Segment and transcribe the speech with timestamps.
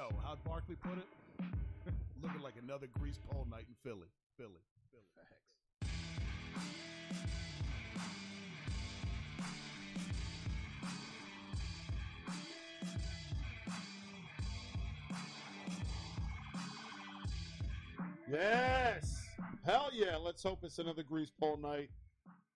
[0.00, 1.04] Yo, how'd Barkley put it?
[2.22, 4.08] Looking like another grease pole night in Philly.
[4.38, 4.62] Philly.
[4.90, 5.04] Philly.
[5.14, 5.44] Facts.
[18.26, 19.28] Yes.
[19.66, 20.16] Hell yeah.
[20.16, 21.90] Let's hope it's another grease pole night.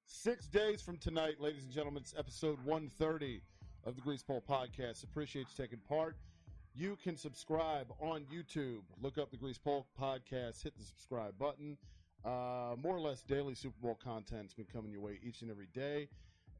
[0.06, 3.42] Six days from tonight, ladies and gentlemen, it's episode 130
[3.84, 5.04] of the Grease Pole Podcast.
[5.04, 6.16] Appreciate you taking part.
[6.76, 8.82] You can subscribe on YouTube.
[9.00, 11.78] Look up the Grease Pole Podcast, hit the subscribe button.
[12.24, 15.68] Uh, more or less daily Super Bowl content's been coming your way each and every
[15.72, 16.08] day.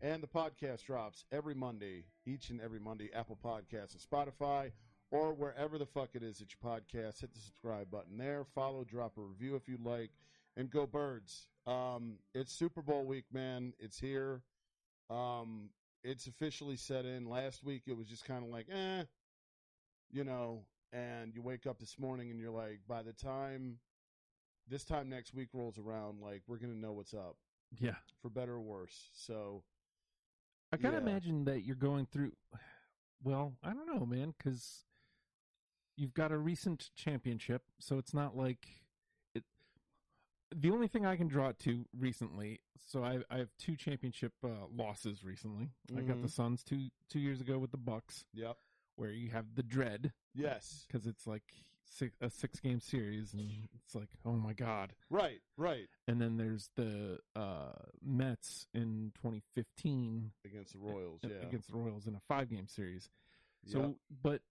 [0.01, 4.71] And the podcast drops every Monday, each and every Monday, Apple Podcasts and Spotify,
[5.11, 7.21] or wherever the fuck it is that you podcast.
[7.21, 8.45] Hit the subscribe button there.
[8.55, 10.11] Follow, drop a review if you'd like,
[10.57, 11.49] and go birds.
[11.67, 13.73] Um, it's Super Bowl week, man.
[13.81, 14.43] It's here.
[15.11, 15.71] Um,
[16.05, 17.29] it's officially set in.
[17.29, 19.03] Last week it was just kind of like, eh,
[20.15, 23.79] you know, and you wake up this morning and you're like, by the time
[24.67, 27.37] this time next week rolls around, like we're gonna know what's up
[27.79, 27.97] Yeah.
[28.23, 29.11] for better or worse.
[29.13, 29.63] So
[30.73, 31.01] I kind Yeah.
[31.01, 32.33] imagine that you're going through.
[33.23, 34.85] Well, I don't know, man, because
[35.97, 38.69] you've got a recent championship, so it's not like
[39.35, 39.45] it.
[40.55, 44.33] The only thing I can draw it to recently, so I, I have two championship
[44.45, 45.71] uh, losses recently.
[45.97, 46.31] I got the Mhm.
[46.31, 48.59] Suns two two years ago with the Bucks, yep,
[48.97, 51.43] where you have the dread yes, because it's like
[51.85, 54.93] six, a six game series, and it's like, oh my god.
[55.11, 57.73] right, right And then there's the uh,
[58.03, 61.21] Mets in 2015 against the Royals.
[61.25, 63.11] a- Yeah, against the Royals in a five game series.
[63.67, 63.91] So, Yep.
[64.23, 64.43] but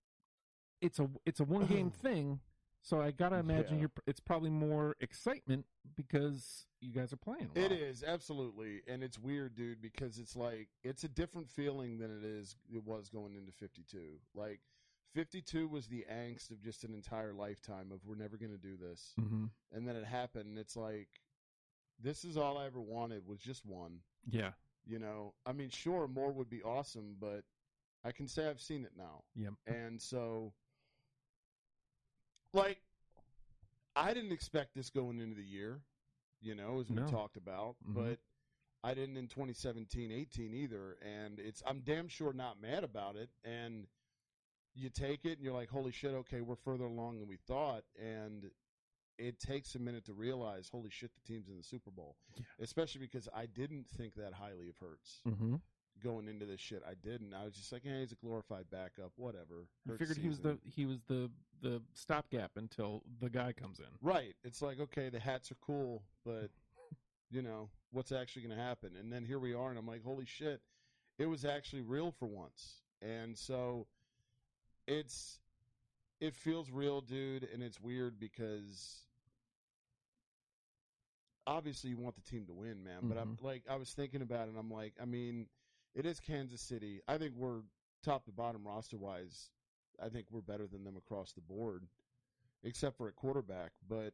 [0.82, 2.40] it's a it's a one game thing.
[2.86, 3.82] So I gotta imagine Yeah.
[3.82, 7.50] you're it's probably more excitement because you guys are playing.
[7.56, 12.12] It is absolutely, and it's weird, dude, because it's like it's a different feeling than
[12.16, 14.20] it is it was going into fifty two.
[14.36, 14.60] Like
[15.14, 18.58] fifty two was the angst of just an entire lifetime of we're never going to
[18.58, 20.50] do this, hmm and then it happened.
[20.50, 21.08] And it's like
[22.02, 24.00] this is all I ever wanted was just one.
[24.30, 24.52] Yeah.
[24.86, 27.46] You know, I mean, sure, more would be awesome, but
[28.04, 29.24] I can say I've seen it now.
[29.38, 29.54] Yep.
[29.68, 30.52] And so,
[32.54, 32.82] like,
[33.96, 35.82] I didn't expect this going into the year,
[36.42, 37.08] you know, as we No.
[37.10, 37.94] talked about, Mhm.
[37.94, 38.20] but
[38.84, 40.94] I didn't in 2017 18 either.
[41.02, 43.30] And it's, I'm damn sure not mad about it.
[43.44, 43.88] And
[44.74, 47.86] you take it and you're like, holy shit, okay, we're further along than we thought.
[47.96, 48.52] And
[49.20, 52.18] it takes a minute to realize, holy shit, the team's in the Super Bowl.
[52.36, 52.44] Yeah.
[52.60, 55.58] Especially because I didn't think that highly of Hurts hmm
[56.00, 56.84] going into this shit.
[56.86, 57.34] I didn't.
[57.36, 59.68] I was just like, hey, he's a glorified backup, whatever.
[59.88, 61.32] I figured he was the he was the
[61.64, 63.86] the stopgap until the guy comes in.
[64.02, 64.36] right.
[64.44, 66.50] It's like, okay, the hats are cool, but
[67.32, 68.92] you know what's actually going to happen?
[69.00, 70.62] And then here we are, and I'm like, holy shit,
[71.18, 72.82] it was actually real for once.
[73.02, 73.88] And so
[74.88, 75.40] it's
[76.20, 79.02] it feels real, dude, and it's weird because
[81.46, 83.00] obviously you want the team to win, man.
[83.04, 83.46] But I'm mm-hmm.
[83.46, 85.48] like, I was thinking about it, and I'm like, I mean,
[85.96, 87.02] it is Kansas City.
[87.08, 87.62] I think we're
[88.04, 89.50] top to bottom roster wise.
[90.02, 91.88] I think we're better than them across the board,
[92.64, 93.72] except for at quarterback.
[93.88, 94.14] But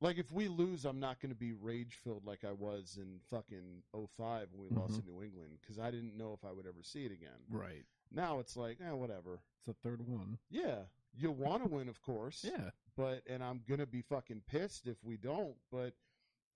[0.00, 3.18] like if we lose, I'm not going to be rage filled like I was in
[3.30, 5.04] fucking 05 when we lost Mhm.
[5.04, 7.40] to New England because I didn't know if I would ever see it again.
[7.50, 7.84] Right.
[8.10, 9.42] Now it's like, eh, whatever.
[9.56, 10.38] It's the third one.
[10.50, 12.44] Yeah, you want to win, of course.
[12.44, 12.70] Yeah.
[12.96, 15.56] but and I'm gonna be fucking pissed if we don't.
[15.70, 15.94] But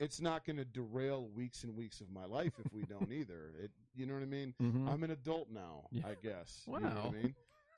[0.00, 3.50] it's not gonna derail weeks and weeks of my life if we don't either.
[3.60, 4.52] It, you know what I mean?
[4.60, 4.88] Mhm.
[4.88, 6.08] I'm an adult now, Yeah.
[6.08, 6.64] I guess.
[6.66, 7.06] You know Wow.
[7.06, 7.36] what I mean?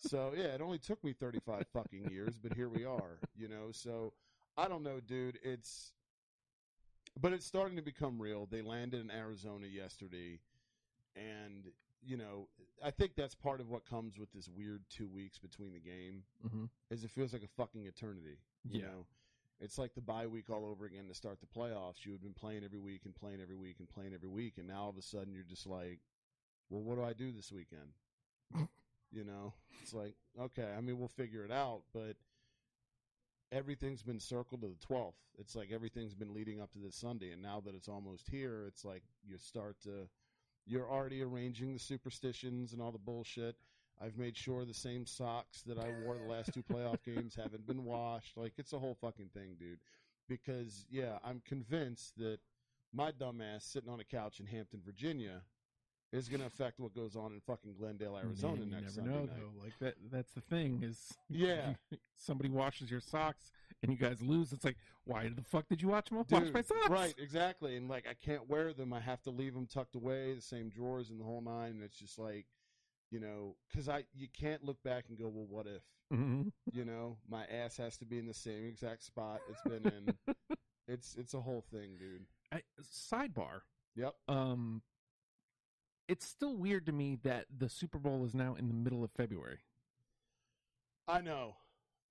[0.09, 3.19] So yeah, it only took me 35 fucking years, but here we are.
[3.37, 4.13] You know, so
[4.57, 5.39] I don't know, dude.
[5.43, 5.93] It's
[7.21, 8.47] but it's starting to become real.
[8.47, 10.41] They landed in Arizona yesterday,
[11.17, 11.71] and
[12.07, 12.49] you know,
[12.85, 16.25] I think that's part of what comes with this weird two weeks between the game
[16.45, 16.69] Mhm.
[16.91, 18.39] is it feels like a fucking eternity.
[18.65, 18.89] You Yeah.
[18.89, 19.07] know,
[19.61, 22.05] it's like the bye week all over again to start the playoffs.
[22.05, 24.69] You had been playing every week and playing every week and playing every week, and
[24.69, 26.01] now all of a sudden you're just like,
[26.69, 27.95] well, what do I do this weekend?
[29.11, 32.17] you know, it's like okay, I mean we'll figure it out, but
[33.53, 35.13] everything's been circled to the 12th.
[35.39, 38.65] It's like everything's been leading up to this Sunday, and now that it's almost here,
[38.67, 40.09] it's like you start to
[40.67, 43.57] you're already arranging the superstitions and all the bullshit.
[44.01, 47.67] I've made sure the same socks that I wore the last two playoff games haven't
[47.67, 48.37] been washed.
[48.37, 49.79] Like it's a whole fucking thing, dude.
[50.29, 52.39] Because yeah, I'm convinced that
[52.93, 55.43] my dumbass sitting on a couch in Hampton, Virginia,
[56.15, 59.11] is going to affect what goes on in fucking Glendale, Arizona you next never Sunday
[59.11, 59.31] know night.
[59.37, 59.63] though.
[59.63, 59.95] Like that.
[60.13, 61.15] That's the thing is.
[61.29, 61.75] Yeah.
[62.17, 63.51] somebody washes your socks
[63.83, 64.53] and you guys lose.
[64.53, 66.19] It's like, why the fuck did you watch them?
[66.31, 66.89] Wash my socks.
[66.89, 67.77] Right, exactly.
[67.77, 68.93] And like I can't wear them.
[68.93, 71.73] I have to leave them tucked away, the same drawers and the whole nine.
[71.73, 72.47] And it's just like,
[73.11, 75.83] you know, because I you can't look back and go, well, what if?
[76.17, 76.53] Mhm.
[76.73, 80.35] You know, my ass has to be in the same exact spot it's been in.
[80.89, 82.25] it's it's a whole thing, dude.
[82.53, 83.61] I, sidebar.
[83.97, 84.15] Yep.
[84.29, 84.83] Um,
[86.09, 89.11] it's still weird to me that the Super Bowl is now in the middle of
[89.13, 89.59] February.
[91.09, 91.57] I know.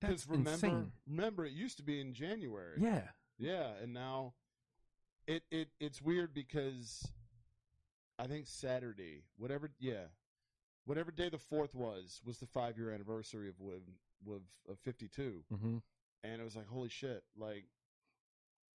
[0.00, 0.92] Because remember, insane.
[1.08, 2.78] remember, it used to be in January.
[2.80, 3.02] Yeah.
[3.38, 4.34] Yeah, and now
[5.26, 7.08] it it it's weird because
[8.18, 10.04] I think Saturday, whatever, yeah,
[10.84, 13.54] whatever day the fourth was, was the five year anniversary of
[14.68, 15.78] of fifty two, Mm-hmm.
[16.22, 17.64] and it was like holy shit, like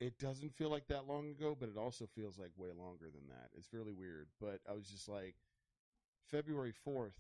[0.00, 3.29] it doesn't feel like that long ago, but it also feels like way longer than
[3.29, 3.50] that.
[3.56, 5.35] It's really weird, but I was just like
[6.31, 7.17] February fourth,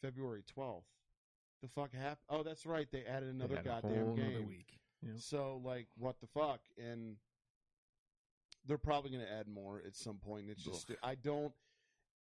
[0.00, 0.86] February twelfth.
[1.62, 2.18] The fuck happened?
[2.28, 2.86] Oh, that's right.
[2.90, 4.46] They added another goddamn game.
[4.46, 4.78] week.
[5.02, 5.12] Yeah.
[5.18, 6.60] So like, what the fuck?
[6.78, 7.16] And
[8.66, 10.46] they're probably going to add more at some point.
[10.48, 10.96] It's just Ugh.
[11.02, 11.52] I don't.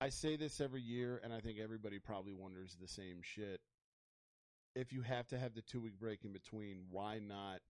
[0.00, 3.60] I say this every year, and I think everybody probably wonders the same shit.
[4.76, 7.60] If you have to have the two week break in between, why not?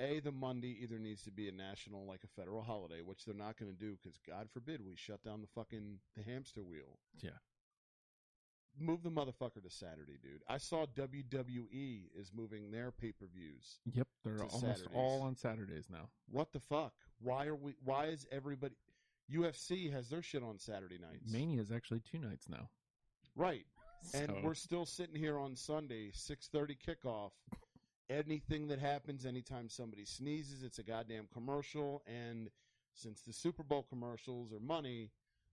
[0.00, 3.34] A, the Monday either needs to be a national, like a federal holiday, which they're
[3.34, 6.98] not going to do because God forbid we shut down the fucking the hamster wheel.
[7.20, 7.30] Yeah.
[8.80, 10.42] Move the motherfucker to Saturday, dude.
[10.48, 13.80] I saw WWE is moving their pay per views.
[13.92, 14.06] Yep.
[14.24, 14.88] They're almost Saturdays.
[14.94, 16.10] all on Saturdays now.
[16.30, 16.92] What the fuck?
[17.20, 17.74] Why are we?
[17.84, 18.74] Why is everybody?
[19.32, 22.68] UFC has their shit on Saturday nights, Mania is actually two nights now.
[23.36, 23.64] right?
[24.14, 27.32] And we're still sitting here on Sunday, six thirty kickoff.
[28.10, 32.02] Anything that happens, anytime somebody sneezes, it's a goddamn commercial.
[32.06, 32.50] And
[32.94, 35.10] since the Super Bowl commercials are money,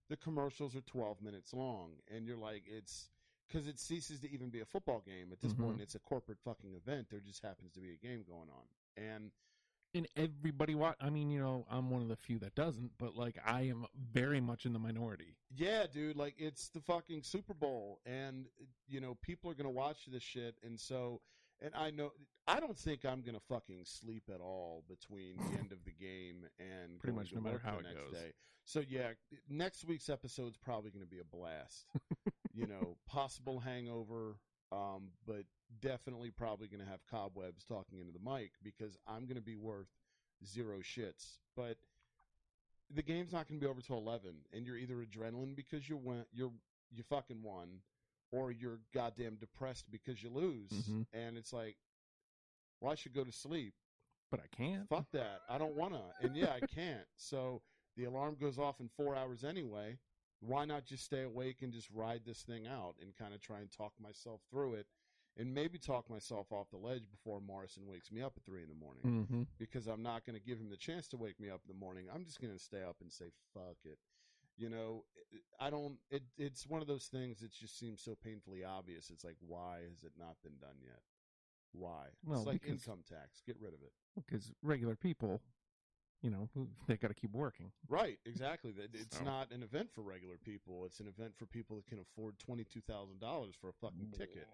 [0.08, 3.10] the commercials are twelve minutes long, and you're like, it's
[3.46, 5.58] because it ceases to even be a football game at this Mhm.
[5.58, 5.80] point.
[5.80, 7.10] It's a corporate fucking event.
[7.10, 8.66] There just happens to be a game going on,
[8.96, 9.32] and
[9.94, 10.96] and everybody watch.
[11.00, 13.86] I mean, you know, I'm one of the few that doesn't, but like I am
[13.94, 15.36] very much in the minority.
[15.50, 18.48] Yeah, dude, like it's the fucking Super Bowl and
[18.86, 21.22] you know, people are going to watch this shit and so
[21.62, 22.12] and I know
[22.46, 25.90] I don't think I'm going to fucking sleep at all between the end of the
[25.92, 28.12] game and Pretty much no matter how the it next goes.
[28.12, 28.32] day.
[28.64, 29.10] So yeah,
[29.48, 31.86] next week's episode's probably going to be a blast.
[32.54, 34.36] you know, possible hangover
[34.72, 35.44] um but
[35.80, 39.54] definitely probably going to have cobwebs talking into the mic because I'm going to be
[39.56, 39.86] worth
[40.44, 41.38] zero shits.
[41.56, 41.76] But
[42.92, 45.96] the game's not going to be over till 11 and you're either adrenaline because you
[45.96, 46.52] went you're
[46.92, 47.80] you fucking won
[48.32, 51.06] or you're goddamn depressed because you lose Mhm.
[51.12, 51.76] and it's like
[52.80, 53.74] well I should go to sleep
[54.30, 54.88] But I can't.
[54.88, 57.62] fuck that I don't want to and yeah I can't so
[57.96, 59.98] the alarm goes off in 4 hours anyway
[60.40, 63.60] why not just stay awake and just ride this thing out and kind of try
[63.60, 64.86] and talk myself through it
[65.38, 68.68] and maybe talk myself off the ledge before Morrison wakes me up at 3 in
[68.68, 69.42] the morning Mm-hmm.
[69.58, 71.78] because I'm not going to give him the chance to wake me up in the
[71.78, 72.06] morning.
[72.14, 73.98] I'm just going to stay up and say fuck it.
[74.56, 75.04] You know,
[75.60, 75.96] I don't.
[76.10, 79.10] It, it's one of those things that just seems so painfully obvious.
[79.10, 81.00] It's like, why has it not been done yet?
[81.72, 82.06] Why?
[82.24, 83.42] Well, it's like because- income tax.
[83.46, 83.92] Get rid of it.
[84.16, 85.42] Because regular people,
[86.22, 86.48] you know,
[86.86, 87.70] they got to keep working.
[87.86, 88.72] Right, exactly.
[88.94, 90.86] It's So- not an event for regular people.
[90.86, 94.12] It's an event for people that can afford twenty two thousand dollars for a fucking
[94.16, 94.48] ticket,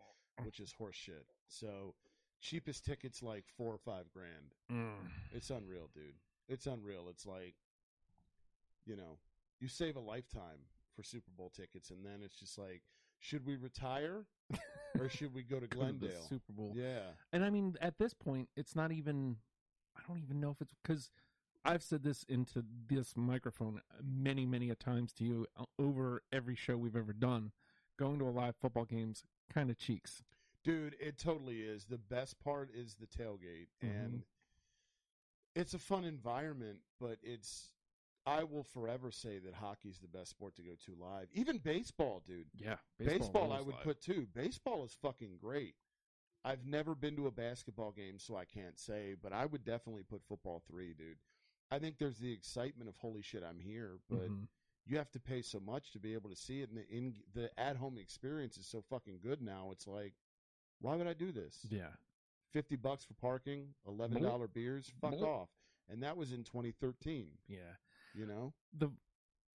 [0.44, 1.26] which is horseshit.
[1.46, 1.94] So
[2.40, 4.56] cheapest tickets like four or five grand.
[4.68, 5.08] Mm.
[5.30, 6.16] It's unreal, dude.
[6.48, 7.06] It's unreal.
[7.08, 7.54] It's like,
[8.84, 9.18] you know,
[9.62, 10.66] you save a lifetime
[10.96, 12.82] for Super Bowl tickets, and then it's just like,
[13.20, 14.24] should we retire
[14.98, 16.22] or should we go to Go to Glendale?
[16.28, 16.72] Super Bowl.
[16.74, 17.02] Yeah.
[17.32, 19.36] And I mean, at this point, it's not even.
[19.96, 21.10] I don't even know if it's because
[21.64, 26.56] I've said this into this microphone many, many a times to you uh, over every
[26.56, 27.52] show we've ever done.
[27.98, 30.22] Going to a live football game's kind of cheeks.
[30.64, 31.84] Dude, it totally is.
[31.84, 33.90] The best part is the tailgate, Mhm.
[34.04, 34.22] and
[35.54, 36.78] it's a fun environment.
[36.98, 37.68] But it's,
[38.26, 41.26] I will forever say that hockey's the best sport to go to live.
[41.32, 42.46] Even baseball, dude.
[42.56, 43.84] Yeah, Baseball, I would live.
[43.84, 44.28] put too.
[44.32, 45.74] Baseball is fucking great.
[46.44, 50.02] I've never been to a basketball game, so I can't say, but I would definitely
[50.02, 51.18] put football three, dude.
[51.70, 54.48] I think there's the excitement of holy shit, I'm here, but Mhm.
[54.84, 57.22] you have to pay so much to be able to see it, and the in
[57.32, 59.70] the at home experience is so fucking good now.
[59.72, 60.14] It's like,
[60.80, 61.64] why would I do this?
[61.70, 61.94] Yeah,
[62.50, 65.26] Fifty bucks for parking, eleven dollar beers, fuck More.
[65.28, 65.50] off.
[65.88, 67.38] And that was in 2013.
[67.48, 67.76] yeah.
[68.14, 68.90] You know, the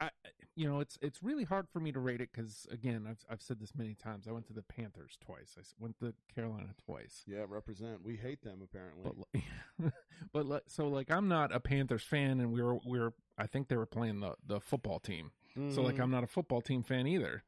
[0.02, 0.10] I
[0.56, 3.42] you know it's it's really hard for me to rate it because again I've I've
[3.42, 7.24] said this many times I went to the Panthers twice I went to Carolina twice
[7.26, 8.04] yeah, represent.
[8.04, 9.38] We hate them apparently.
[9.80, 9.94] but
[10.34, 13.48] but li- so like I'm not a Panthers fan and we were we were I
[13.48, 15.32] think they were playing the the football team
[15.74, 16.02] so like Mhm.
[16.04, 17.44] I'm not a football team fan either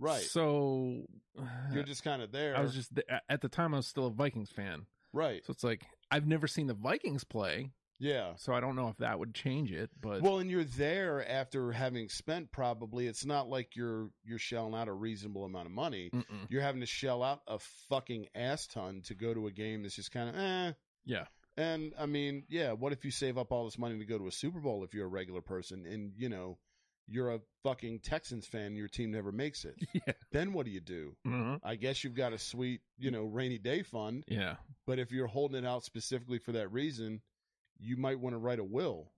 [0.00, 0.22] right.
[0.22, 1.04] so
[1.72, 2.56] You're just kind of there.
[2.56, 2.90] I was just
[3.28, 5.44] at the time I was still a Vikings fan right.
[5.46, 7.70] so it's like I've never seen the Vikings play
[8.02, 8.34] Yeah.
[8.36, 11.70] so I don't know if that would change it but Well, and you're there after
[11.72, 13.06] having spent probably.
[13.06, 16.10] It's not like you're you're shelling out a reasonable amount of money.
[16.12, 16.46] Mm-mm.
[16.48, 19.94] You're having to shell out a fucking ass ton to go to a game that's
[19.94, 20.72] just kind of eh.
[21.04, 21.24] yeah
[21.56, 24.26] And I mean, yeah, what if you save up all this money to go to
[24.26, 26.58] a Super Bowl if you're a regular person and you know
[27.08, 29.74] you're a fucking Texans fan, and your team never makes it?
[30.06, 31.14] yeah then what do you do?
[31.26, 31.60] Mhm.
[31.62, 34.56] I guess you've got a sweet, you know, rainy day fund, yeah
[34.86, 37.20] but if you're holding it out specifically for that reason,
[37.82, 39.10] you might want to write a will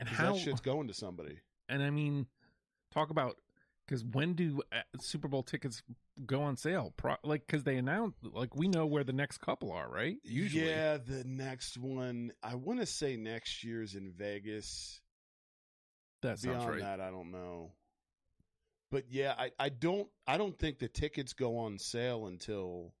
[0.00, 1.38] And how that shit's going to somebody.
[1.68, 2.26] And I mean,
[2.92, 3.36] talk about
[3.86, 5.82] because when do uh, Super Bowl tickets
[6.26, 6.92] go on sale?
[6.96, 10.16] Pro- like because they announce, like we know where the next couple are, right?
[10.24, 15.00] Usually, Yeah, the next one, I want to say next year's in Vegas.
[16.22, 16.80] that sounds Beyond right.
[16.80, 17.72] that, I don't know.
[18.90, 22.92] But yeah, I, I don't I don't think the tickets go on sale until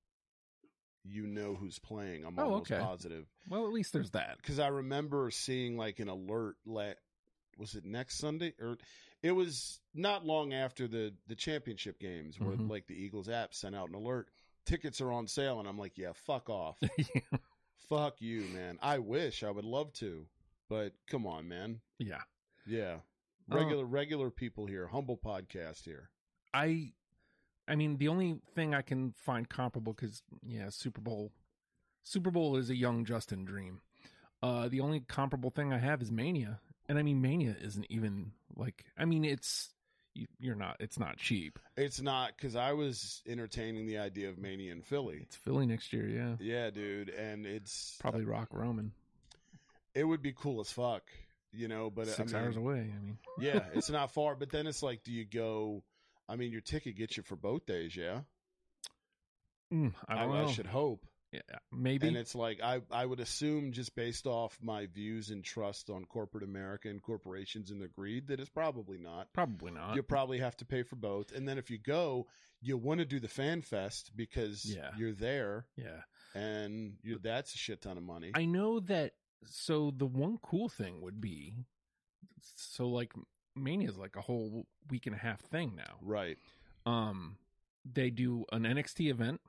[1.04, 2.24] you know who's playing.
[2.24, 2.82] I'm Oh, almost okay.
[2.82, 4.38] positive Well, at least there's that.
[4.38, 6.56] because I remember seeing like an alert.
[6.66, 6.98] Let
[7.58, 8.78] was it next Sunday or
[9.22, 12.68] it was not long after the the championship games where Mhm.
[12.70, 14.28] like the Eagles app sent out an alert.
[14.66, 16.78] Tickets are on sale, and I'm like, yeah, fuck off.
[17.88, 18.78] Fuck you, man.
[18.80, 20.26] I wish I would love to,
[20.70, 21.80] but come on, man.
[21.98, 22.22] yeah,
[22.66, 23.00] Yeah.
[23.52, 24.86] Uh, Regular regular people here.
[24.86, 26.08] Humble podcast here.
[26.54, 26.92] I,
[27.66, 31.32] I mean, the only thing I can find comparable because yeah, Super Bowl,
[32.02, 33.80] Super Bowl is a young Justin dream.
[34.42, 38.32] Uh, the only comparable thing I have is Mania, and I mean, Mania isn't even
[38.54, 38.84] like.
[38.98, 39.70] I mean, it's
[40.14, 40.76] you, you're not.
[40.80, 41.58] It's not cheap.
[41.78, 45.20] It's not because I was entertaining the idea of Mania in Philly.
[45.22, 46.36] It's Philly next year, yeah.
[46.40, 48.92] Yeah, dude, and it's Probably Rock Roman.
[49.94, 51.04] it would be cool as fuck,
[51.50, 51.88] you know.
[51.88, 52.80] But Six I mean, hours away.
[52.80, 54.34] I mean, yeah, it's not far.
[54.36, 55.82] But then it's like, do you go?
[56.28, 58.20] I mean, your ticket gets you for both days, yeah.
[59.72, 60.48] mm, I don't know.
[60.50, 61.06] should hope.
[61.32, 61.40] yeah,
[61.72, 62.06] maybe.
[62.08, 66.04] And it's like I I would assume just based off my views and trust on
[66.04, 69.32] corporate America and corporations and their greed that it's probably not.
[69.32, 69.96] Probably not.
[69.96, 71.32] you probably have to pay for both.
[71.32, 72.26] And then if you go,
[72.62, 74.90] you want to do the fan fest because Yeah.
[74.96, 76.02] you're there Yeah.
[76.34, 78.30] and you that's a shit ton of money.
[78.34, 79.14] I know that.
[79.46, 81.56] So the one cool thing would be,
[82.56, 83.12] so like
[83.56, 85.96] Mania is like a whole week and a half thing now.
[86.02, 86.38] right.
[86.86, 87.36] Um,
[87.84, 89.40] they do an NXT event,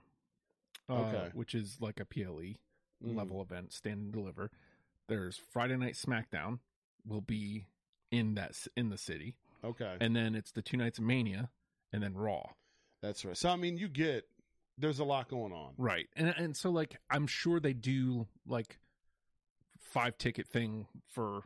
[0.90, 1.30] uh, Okay.
[1.34, 2.56] which is like a PLE
[3.04, 3.16] Mhm.
[3.16, 4.52] level event, stand and deliver.
[5.08, 6.60] There's Friday Night SmackDown
[7.06, 7.68] will be
[8.12, 9.98] in that in the city, Okay.
[10.00, 11.50] and then it's the two nights of Mania,
[11.92, 12.54] and then Raw.
[13.02, 13.36] that's right.
[13.38, 14.30] So I mean you get
[14.78, 15.74] there's a lot going on.
[15.78, 16.10] Right.
[16.16, 18.80] And and so like I'm sure they do like
[19.80, 21.44] five ticket thing for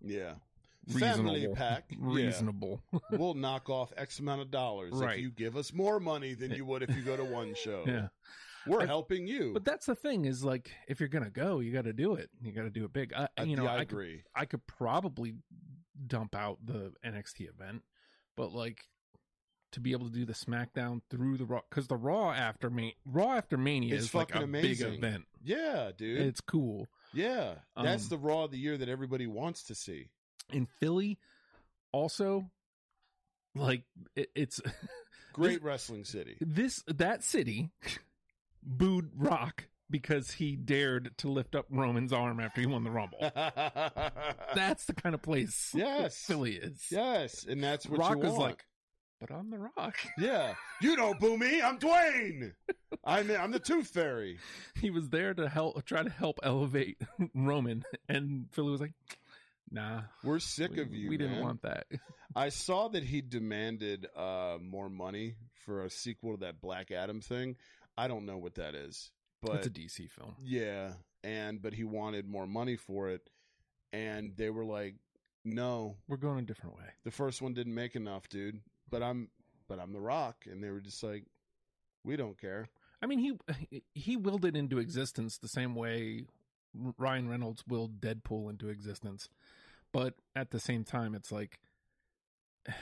[0.00, 0.36] Yeah.
[0.88, 1.84] Reasonable Family pack.
[1.90, 1.96] Yeah.
[2.00, 2.82] reasonable.
[3.12, 5.16] we'll knock off X amount of dollars Right.
[5.16, 7.84] if you give us more money than you would if you go to one show.
[7.86, 8.08] yeah.
[8.66, 9.52] We're I- helping you.
[9.52, 12.14] But that's the thing is like if you're going to go, you got to do
[12.14, 12.30] it.
[12.40, 13.12] You got to do it big.
[13.12, 14.22] I, I, you know, yeah, I, I could, agree.
[14.36, 15.34] I could probably
[16.06, 17.82] dump out the NXT event,
[18.36, 18.82] but like
[19.72, 22.94] to be able to do the SmackDown through the Raw cuz the Raw after me
[23.06, 24.90] Raw after Mania It's is like a amazing.
[24.90, 25.24] big event.
[25.42, 26.20] Yeah, dude.
[26.20, 26.88] It's cool.
[27.14, 27.54] yeah.
[27.76, 30.10] That's Um, the raw of the year that everybody wants to see.
[30.50, 31.18] In Philly
[31.92, 32.50] also
[33.54, 33.82] like
[34.16, 34.60] it, it's
[35.32, 36.36] Great wrestling city.
[36.40, 37.70] this that city
[38.62, 43.18] booed Rock because he dared to lift up Roman's arm after he won the Rumble.
[44.54, 46.16] That's the kind of place Yes.
[46.26, 46.86] Philly is.
[46.90, 48.38] yes, and that's what Rock was want.
[48.40, 48.64] like,
[49.20, 49.96] but I'm the Rock.
[50.18, 51.60] yeah, you don't boo me.
[51.62, 52.52] I'm Dwayne.
[53.04, 54.38] I'm I'm the Tooth Fairy.
[54.80, 57.00] He was there to help, try to help elevate
[57.34, 58.92] Roman, and Philly was like,
[59.72, 61.08] "Nah, We're sick we, of you.
[61.08, 61.42] we didn't man.
[61.42, 61.86] want that."
[62.36, 65.34] I saw that he demanded uh, more money
[65.66, 67.56] for a sequel to that Black Adam thing.
[67.96, 69.10] I don't know what that is,
[69.42, 70.36] but it's a DC film.
[70.42, 70.92] yeah,
[71.24, 73.28] and but he wanted more money for it,
[73.92, 74.94] and they were like,
[75.44, 76.84] "No, We're going a different way.
[77.04, 78.60] the first one didn't make enough, dude."
[78.90, 79.28] But I'm,
[79.68, 81.24] but I'm the Rock, and they were just like,
[82.04, 82.68] "We don't care."
[83.02, 86.24] I mean, he he willed it into existence the same way
[86.96, 89.28] Ryan Reynolds willed Deadpool into existence,
[89.92, 91.58] but at the same time, it's like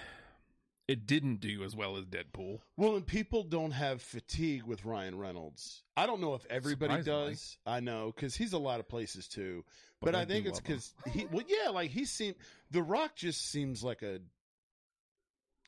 [0.88, 2.60] it didn't do as well as Deadpool.
[2.76, 5.82] Well, and people don't have fatigue with Ryan Reynolds.
[5.96, 7.58] I don't know if everybody does.
[7.66, 9.64] I know because he's a lot of places too.
[10.00, 11.26] But But, I I, think it's because he.
[11.30, 12.36] Well, yeah, like he seemed.
[12.70, 14.20] The Rock just seems like a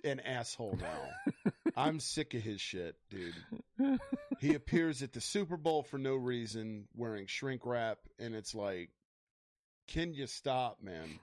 [0.05, 1.53] an asshole now.
[1.77, 3.99] I'm sick of his shit, dude.
[4.41, 8.91] He appears at the Super Bowl for no reason, wearing shrink wrap, and it's like,
[9.89, 11.19] can you stop, man?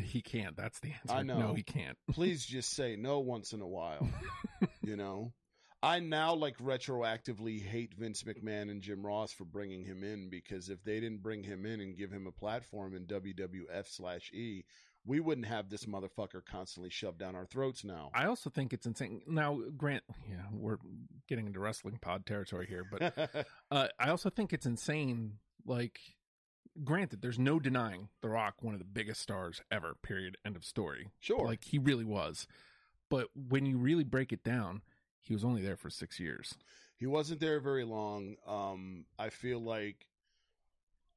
[0.00, 0.56] He can't.
[0.56, 1.14] That's the answer.
[1.14, 1.38] I know.
[1.38, 1.98] No, he can't.
[2.10, 4.08] please just say no once in a while.
[4.82, 5.32] you know,
[5.82, 10.68] I now like retroactively hate Vince McMahon and Jim Ross for bringing him in because
[10.68, 14.64] if they didn't bring him in and give him a platform in WWF slash E,
[15.04, 18.10] we wouldn't have this motherfucker constantly shoved down our throats now.
[18.14, 19.22] I also think it's insane.
[19.26, 20.78] Now, Grant, yeah, we're
[21.28, 25.38] getting into wrestling pod territory here, but uh, I also think it's insane.
[25.66, 25.98] Like,
[26.84, 29.94] granted, there's no denying The Rock, one of the biggest stars ever.
[30.02, 30.36] Period.
[30.44, 31.08] End of story.
[31.20, 31.46] sure.
[31.46, 32.46] Like he really was.
[33.10, 34.82] But when you really break it down,
[35.20, 36.54] he was only there for six years.
[36.96, 38.36] He wasn't there very long.
[38.46, 40.06] Um, I feel like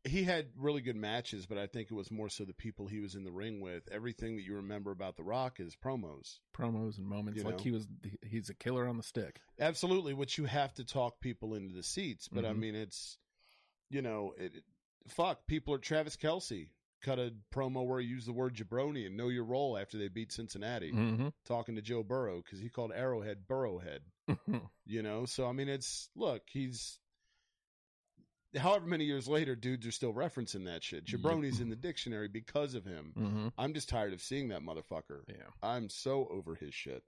[0.04, 3.00] he had really good matches, but I think it was more so the people he
[3.00, 3.88] was in the ring with.
[3.92, 6.40] Everything that you remember about The Rock is promos.
[6.56, 7.64] Promos and moments You like know?
[7.64, 7.88] he was.
[8.24, 9.40] He's a killer on the stick.
[9.60, 12.28] Absolutely, which you have to talk people into the seats.
[12.28, 12.58] But I Mhm.
[12.60, 13.18] mean, it's
[13.90, 14.64] you know, it-
[15.08, 15.46] fuck.
[15.48, 16.68] People are Travis Kelce
[17.02, 20.08] cut a promo where he used the word jabroni and know your role after they
[20.08, 21.28] beat Cincinnati, Mm-hmm.
[21.46, 24.00] talking to Joe Burrow because he called Arrowhead Burrowhead.
[24.88, 27.00] You know, so I mean, it's look, he's.
[28.56, 31.06] However many years later, dudes are still referencing that shit.
[31.06, 33.14] Jabroni's in the dictionary because of him.
[33.18, 33.48] mm-hmm.
[33.58, 35.22] I'm just tired of seeing that motherfucker.
[35.28, 35.36] Yeah.
[35.62, 37.04] I'm so over his shit.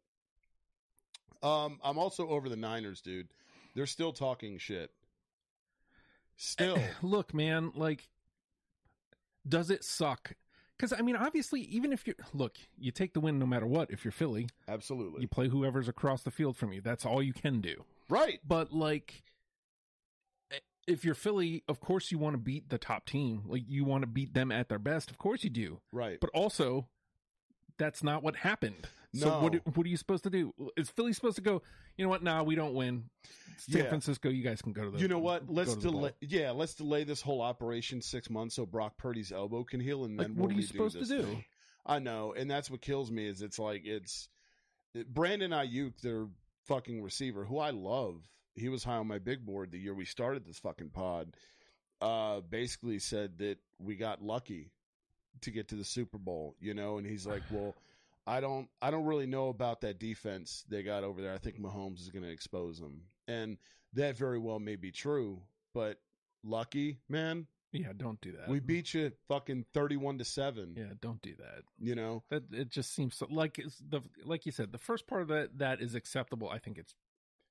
[1.41, 3.29] Um, I'm also over the Niners, dude.
[3.75, 4.91] They're still talking shit.
[6.37, 8.07] Still, Look, man, like,
[9.47, 10.33] does it suck?
[10.77, 13.89] Because I mean, obviously, even if you're look, you take the win no matter what.
[13.89, 16.81] If you're Philly, absolutely you play whoever's across the field from you.
[16.81, 17.83] That's all you can do.
[18.09, 18.39] right.
[18.47, 19.23] But like,
[20.85, 23.41] if you're Philly, of course you want to beat the top team.
[23.47, 25.09] Like you want to beat them at their best.
[25.09, 25.79] Of course you do.
[25.91, 26.19] Right.
[26.21, 26.87] But also,
[27.79, 28.87] that's not what happened.
[29.15, 29.59] So what No.
[29.73, 30.53] what are you supposed to do?
[30.75, 31.61] Is Philly supposed to go?
[31.97, 32.23] You know what?
[32.23, 33.09] Nah, we don't win.
[33.57, 33.89] San Yeah.
[33.89, 34.99] Francisco, you guys can go to the.
[34.99, 35.49] you know what?
[35.49, 36.11] Let's delay.
[36.21, 40.17] Yeah, let's delay this whole operation six months so Brock Purdy's elbow can heal, and
[40.17, 41.23] Like, then what we'll are you supposed to do?
[41.23, 41.45] thing.
[41.85, 43.25] I know, and that's what kills me.
[43.27, 44.27] Is it's like it's
[44.93, 46.27] it- Brandon Aiyuk, their
[46.65, 48.21] fucking receiver, who I love.
[48.55, 51.33] He was high on my big board the year we started this fucking pod.
[52.01, 54.71] Uh, basically said that we got lucky
[55.41, 57.73] to get to the Super Bowl, you know, and he's like, well.
[58.27, 61.33] I don't I don't really know about that defense they got over there.
[61.33, 63.03] I think Mahomes is going to expose them.
[63.27, 63.57] And
[63.93, 65.41] that very well may be true,
[65.73, 65.97] but
[66.43, 68.47] lucky, man, Yeah, don't do that.
[68.49, 71.63] we beat you fucking 31 to 7, Yeah, don't do that.
[71.79, 72.23] you know.
[72.29, 74.71] That it just seems so, like it's the like you said.
[74.71, 76.49] The first part of that that is acceptable.
[76.49, 76.93] I think it's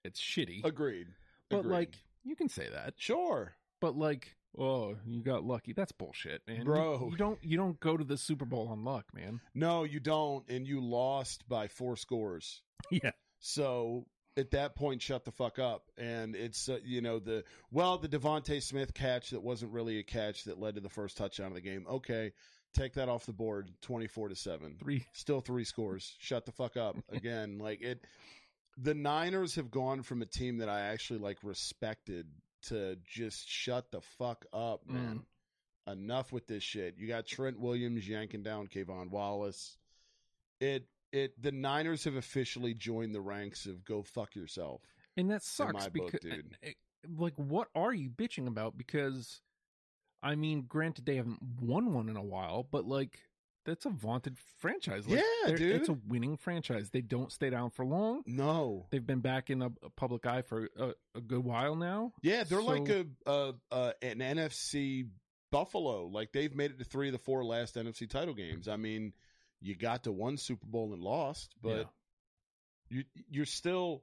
[0.05, 1.09] it's shitty, Agreed.
[1.51, 1.73] but Agreed.
[1.73, 2.95] like you can say that.
[2.97, 3.55] sure.
[3.81, 5.73] But like, oh, you got lucky.
[5.73, 6.65] That's bullshit, man.
[6.65, 7.09] Bro.
[7.11, 9.41] you, don't you don't go to the Super Bowl on luck, man.
[9.55, 12.63] No, you don't and you lost by four scores.
[12.91, 15.91] Yeah, So at that point, shut the fuck up.
[15.97, 17.43] And it's uh, you know the
[17.73, 21.17] well the DeVonta Smith catch that wasn't really a catch that led to the first
[21.17, 21.87] touchdown of the game.
[21.91, 22.33] Okay,
[22.75, 23.71] take that off the board.
[23.81, 24.77] Twenty four to seven.
[24.79, 25.05] three.
[25.15, 26.15] Still three scores.
[26.19, 27.59] Shut the fuck up again.
[27.59, 28.01] like it.
[28.79, 32.27] The Niners have gone from a team that I actually like respected
[32.69, 35.23] to just shut the fuck up, man.
[35.87, 36.97] Enough with this shit.
[36.99, 39.79] You got Trent Williams yanking down K'Von Wallace.
[40.61, 44.83] It it the Niners have officially joined the ranks of go fuck yourself.
[45.17, 46.59] And that sucks my book, because, dude.
[46.63, 46.73] eh,
[47.17, 48.77] like, what are you bitching about?
[48.77, 49.41] Because,
[50.23, 53.21] I mean, granted, they haven't won one in a while, but like,
[53.67, 55.05] that's a vaunted franchise.
[55.07, 55.61] Yeah, dude.
[55.61, 56.91] It's a winning franchise.
[56.91, 58.23] They don't stay down for long.
[58.27, 58.87] No.
[58.91, 62.13] They've been back in the public eye for a, a good while now.
[62.23, 65.09] Yeah, they're like a, a, a an NFC
[65.51, 66.07] Buffalo.
[66.07, 68.69] Like they've made it to three of the four last NFC title games.
[68.69, 69.13] I mean,
[69.61, 71.91] you got to one Super Bowl and lost, but
[72.89, 74.03] you you're still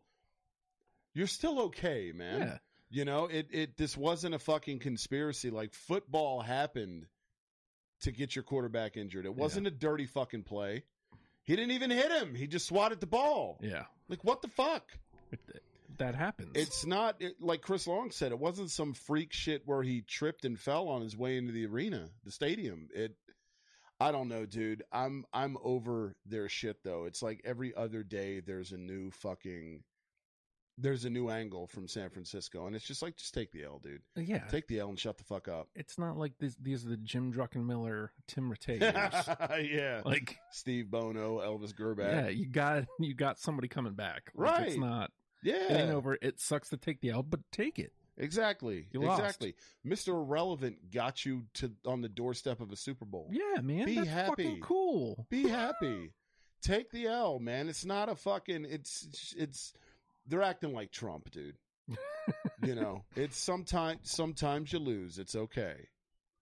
[1.13, 2.39] you're still okay, man.
[2.39, 2.58] Yeah.
[2.89, 5.49] You know, it it this wasn't a fucking conspiracy.
[5.49, 7.08] Like football happened
[8.04, 9.26] to get your quarterback injured.
[9.26, 10.84] It wasn't a dirty fucking play.
[11.44, 12.36] He didn't even hit him.
[12.36, 13.60] He just swatted the ball.
[13.62, 13.84] Yeah.
[14.08, 14.84] Like what the fuck?
[15.32, 15.63] It-
[16.00, 16.52] that happens.
[16.56, 18.32] It's not it, like Chris Long said.
[18.32, 21.68] It wasn't some freak shit where he tripped and fell on his way into the
[21.68, 22.88] arena, the stadium.
[22.96, 23.16] It,
[24.00, 24.84] I don't know, dude.
[24.92, 27.06] I'm I'm over their shit though.
[27.06, 29.84] It's like every other day there's a new fucking,
[30.77, 33.79] there's a new angle from San Francisco, and it's just like just take the L,
[33.83, 34.01] dude.
[34.17, 34.45] Uh, yeah.
[34.49, 35.67] Take the L and shut the fuck up.
[35.75, 39.71] it's not like this, these are the Jim Druckenmiller, Tim Rattay years.
[39.71, 42.12] yeah, like, Steve Bono, Elvis Grbac.
[42.12, 44.31] yeah, you got you got somebody coming back.
[44.36, 45.12] Like, It's not
[45.43, 46.17] Yeah, it ain't over.
[46.21, 47.93] It sucks to take the L, but take it.
[48.17, 49.21] exactly, You lost.
[49.21, 49.55] exactly.
[49.86, 50.09] Mr.
[50.09, 53.29] Irrelevant got you to on the doorstep of a Super Bowl.
[53.31, 53.86] Yeah, man.
[53.86, 54.29] Be that's happy.
[54.43, 55.27] fucking cool.
[55.29, 56.13] Be happy.
[56.62, 57.67] Take the L, man.
[57.69, 58.65] It's not a fucking.
[58.69, 59.73] It's it's.
[60.27, 61.57] They're acting like Trump, dude.
[62.63, 65.19] you know, it's sometimes sometimes you lose.
[65.19, 65.75] It's okay.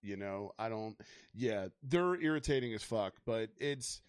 [0.04, 0.96] You know, I don't.
[1.34, 4.02] Yeah, they're irritating as fuck, but it's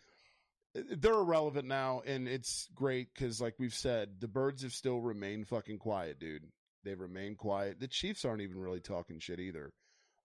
[0.75, 5.49] they're irrelevant now, and it's great because, like we've said, the birds have still remained
[5.49, 6.45] fucking quiet, dude.
[6.85, 7.79] They've remained quiet.
[7.79, 9.71] The Chiefs aren't even really talking shit either.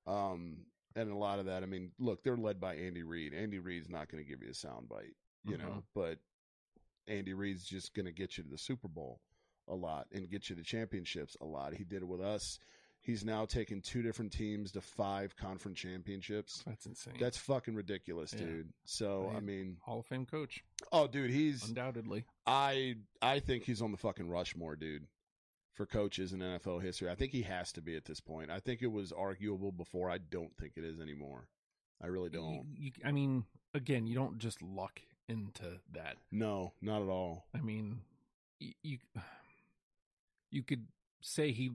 [0.07, 3.33] Um, and a lot of that, I mean, look, they're led by Andy Reid.
[3.33, 5.83] Andy Reid's not going to give you a soundbite, you know, Mhm.
[5.93, 6.17] but
[7.07, 9.19] Andy Reid's just going to get you to the Super Bowl
[9.67, 11.73] a lot and get you to championships a lot.
[11.73, 12.59] He did it with us.
[13.01, 16.63] He's now taken two different teams to five conference championships.
[16.65, 17.13] That's insane.
[17.19, 18.39] That's fucking ridiculous, Yeah.
[18.45, 18.73] dude.
[18.85, 19.43] So, I Right.
[19.43, 22.25] mean, Hall of Fame coach, oh, dude, he's undoubtedly.
[22.45, 25.07] I I think he's on the fucking Rushmore, dude,
[25.73, 27.09] for coaches in NFL history.
[27.09, 28.49] I think he has to be at this point.
[28.51, 30.09] I think it was arguable before.
[30.09, 31.47] I don't think it is anymore.
[32.01, 32.75] I really don't.
[32.77, 36.17] you, I mean, again, you don't just luck into that.
[36.29, 37.45] No, not at all.
[37.53, 38.01] I mean,
[38.59, 38.97] you you,
[40.51, 40.87] you could
[41.21, 41.71] say he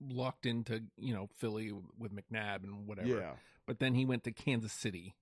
[0.00, 3.32] locked into you know Philly with McNabb and whatever, Yeah,
[3.66, 5.14] but then he went to Kansas City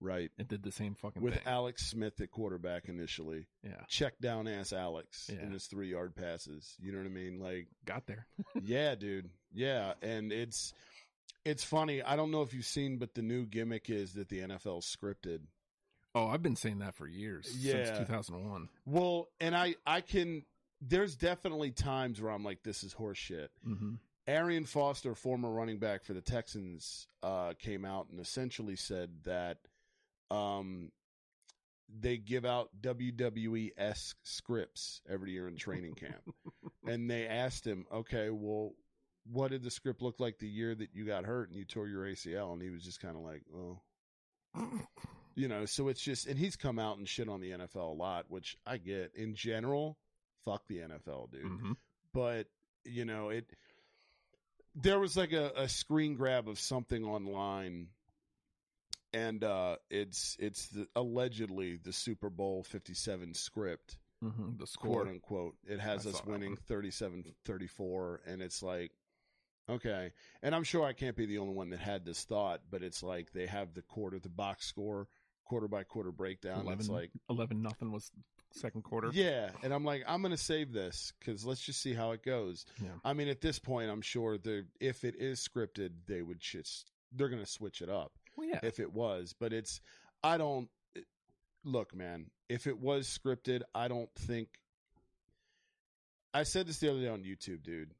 [0.00, 0.30] right.
[0.38, 1.42] and did the same fucking With thing.
[1.46, 5.42] Alex Smith at quarterback initially, yeah, check down ass Alex Yeah.
[5.42, 6.76] in his three yard passes.
[6.80, 7.38] You know what I mean?
[7.40, 8.26] Like, got there.
[8.62, 9.30] yeah, dude.
[9.52, 10.72] Yeah, and it's
[11.44, 12.02] it's funny.
[12.02, 15.40] I don't know if you've seen, but the new gimmick is that the NFL scripted.
[16.14, 17.84] Oh, I've been saying that for years Yeah.
[17.86, 18.68] since 2001.
[18.84, 20.44] Well, and I I can.
[20.80, 23.48] There's definitely times where I'm like, this is horseshit.
[23.66, 23.94] Mm-hmm.
[24.26, 29.58] Arian Foster, former running back for the Texans, uh, came out and essentially said that
[30.30, 30.92] um,
[31.98, 36.34] they give out WWE esque scripts every year in training camp.
[36.86, 38.72] and they asked him, okay, well,
[39.30, 41.88] what did the script look like the year that you got hurt and you tore
[41.88, 42.52] your ACL?
[42.52, 43.80] And he was just kind of like, oh.
[45.36, 47.94] You know, so it's just, and he's come out and shit on the NFL a
[47.94, 49.12] lot, which I get.
[49.14, 49.96] In general,
[50.44, 51.42] fuck the NFL, dude.
[51.44, 51.72] Hmm
[52.12, 52.46] but
[52.84, 53.44] you know it
[54.74, 57.88] there was like a, a screen grab of something online
[59.12, 65.08] and uh it's it's the, allegedly the super bowl 57 script hmm The quote score.
[65.08, 65.54] unquote.
[65.66, 66.58] It has I us winning one.
[66.66, 68.92] 37 34 and it's like
[69.68, 70.12] okay.
[70.42, 73.02] And i'm sure i can't be the only one that had this thought but it's
[73.02, 75.06] like they have the quarter the box score
[75.44, 76.66] quarter by quarter breakdown.
[76.68, 78.10] It's like 11 nothing was
[78.52, 79.10] second quarter.
[79.12, 82.66] yeah, and I'm like, I'm gonna save this because let's just see how it goes.
[82.82, 82.88] Yeah.
[83.04, 86.90] I mean, at this point, I'm sure the if it is scripted, they would just
[87.12, 88.60] they're gonna switch it up Well, yeah.
[88.62, 89.34] if it was.
[89.38, 89.80] But it's
[90.22, 90.68] I don't
[91.64, 92.26] look, man.
[92.48, 94.48] If it was scripted, I don't think.
[96.32, 97.92] I said this the other day on YouTube, dude.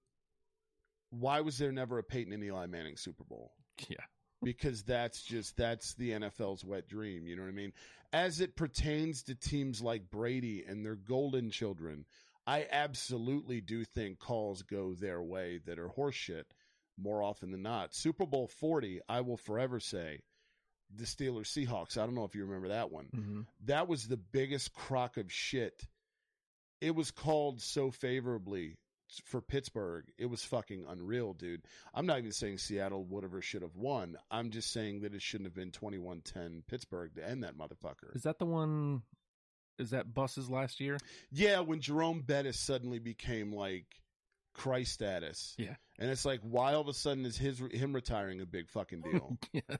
[1.10, 3.52] Why was there never a Peyton and Eli Manning Super Bowl?
[3.88, 3.96] yeah.
[4.42, 7.26] Because that's just that's the NFL's wet dream.
[7.26, 7.72] You know what I mean?
[8.12, 12.04] As it pertains to teams like Brady and their golden children,
[12.46, 16.44] I absolutely do think calls go their way that are horseshit
[16.98, 17.94] more often than not.
[17.94, 20.20] Super Bowl forty, I will forever say,
[20.94, 21.96] the Steelers Seahawks.
[21.96, 23.06] I don't know if you remember that one.
[23.14, 25.86] hmm That was the biggest crock of shit.
[26.80, 28.76] It was called so favorably
[29.24, 30.04] for Pittsburgh.
[30.18, 31.62] It was fucking unreal, dude.
[31.94, 34.16] I'm not even saying Seattle would have or should have won.
[34.30, 38.14] I'm just saying that it shouldn't have been 21-10 Pittsburgh to end that motherfucker.
[38.14, 39.02] Is that the one?
[39.78, 40.98] Is that buses last year?
[41.30, 43.86] Yeah, when Jerome Bettis suddenly became like
[44.54, 45.54] Christ status.
[45.58, 45.76] Yeah.
[45.98, 49.02] And it's like why all of a sudden is his him retiring a big fucking
[49.02, 49.36] deal?
[49.52, 49.76] yeah.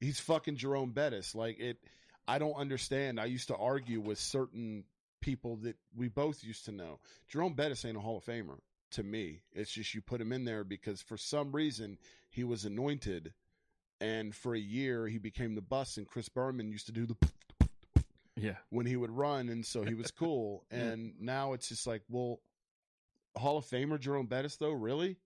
[0.00, 1.34] He's fucking Jerome Bettis.
[1.34, 1.78] Like it
[2.26, 3.20] I don't understand.
[3.20, 4.84] I used to argue with certain
[5.20, 6.98] people that we both used to know.
[7.28, 8.58] Jerome Bettis ain't a Hall of Famer
[8.92, 9.42] to me.
[9.52, 13.32] It's just you put him in there because for some reason he was anointed,
[14.00, 17.16] and for a year he became the bus, and Chris Berman used to do the
[18.36, 18.56] Yeah.
[18.70, 20.64] when he would run, and so he was cool.
[20.70, 22.40] And now it's just like, well,
[23.36, 25.16] Hall of Famer Jerome Bettis, though, really?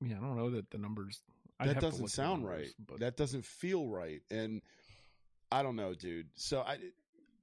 [0.00, 1.20] Yeah, I don't know that the numbers.
[1.58, 2.74] I'd that doesn't look at the sound numbers, right.
[2.86, 4.22] But That doesn't feel right.
[4.30, 4.62] And
[5.52, 6.28] I don't know, dude.
[6.36, 6.78] So I,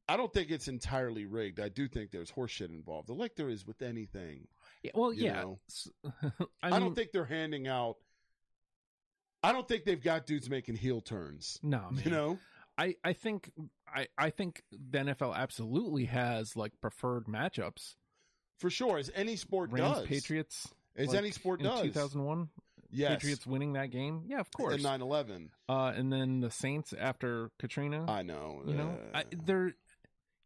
[0.10, 1.60] I don't think it's entirely rigged.
[1.60, 4.48] I do think there's horseshit involved, like there is with anything.
[4.84, 5.42] yeah, well, yeah.
[5.42, 5.60] know.
[5.70, 5.90] s-
[6.64, 7.98] I, I, don't think they're handing out.
[9.44, 11.60] I don't think they've got dudes making heel turns.
[11.62, 12.02] No, man.
[12.06, 12.40] You know,
[12.78, 13.52] I, I think
[13.94, 17.96] I, I think the NFL absolutely has like preferred matchups.
[18.60, 20.08] for sure, as any sport Rams does.
[20.08, 21.82] Patriots as like, any sport in does.
[21.82, 22.50] 2001
[22.92, 23.12] yes.
[23.12, 24.24] Patriots winning that game.
[24.28, 24.76] Yeah, of course.
[24.76, 25.50] And 9/11.
[25.70, 28.06] uh, and then the Saints after Katrina.
[28.08, 28.62] I know.
[28.66, 29.74] you know, uh, I, there,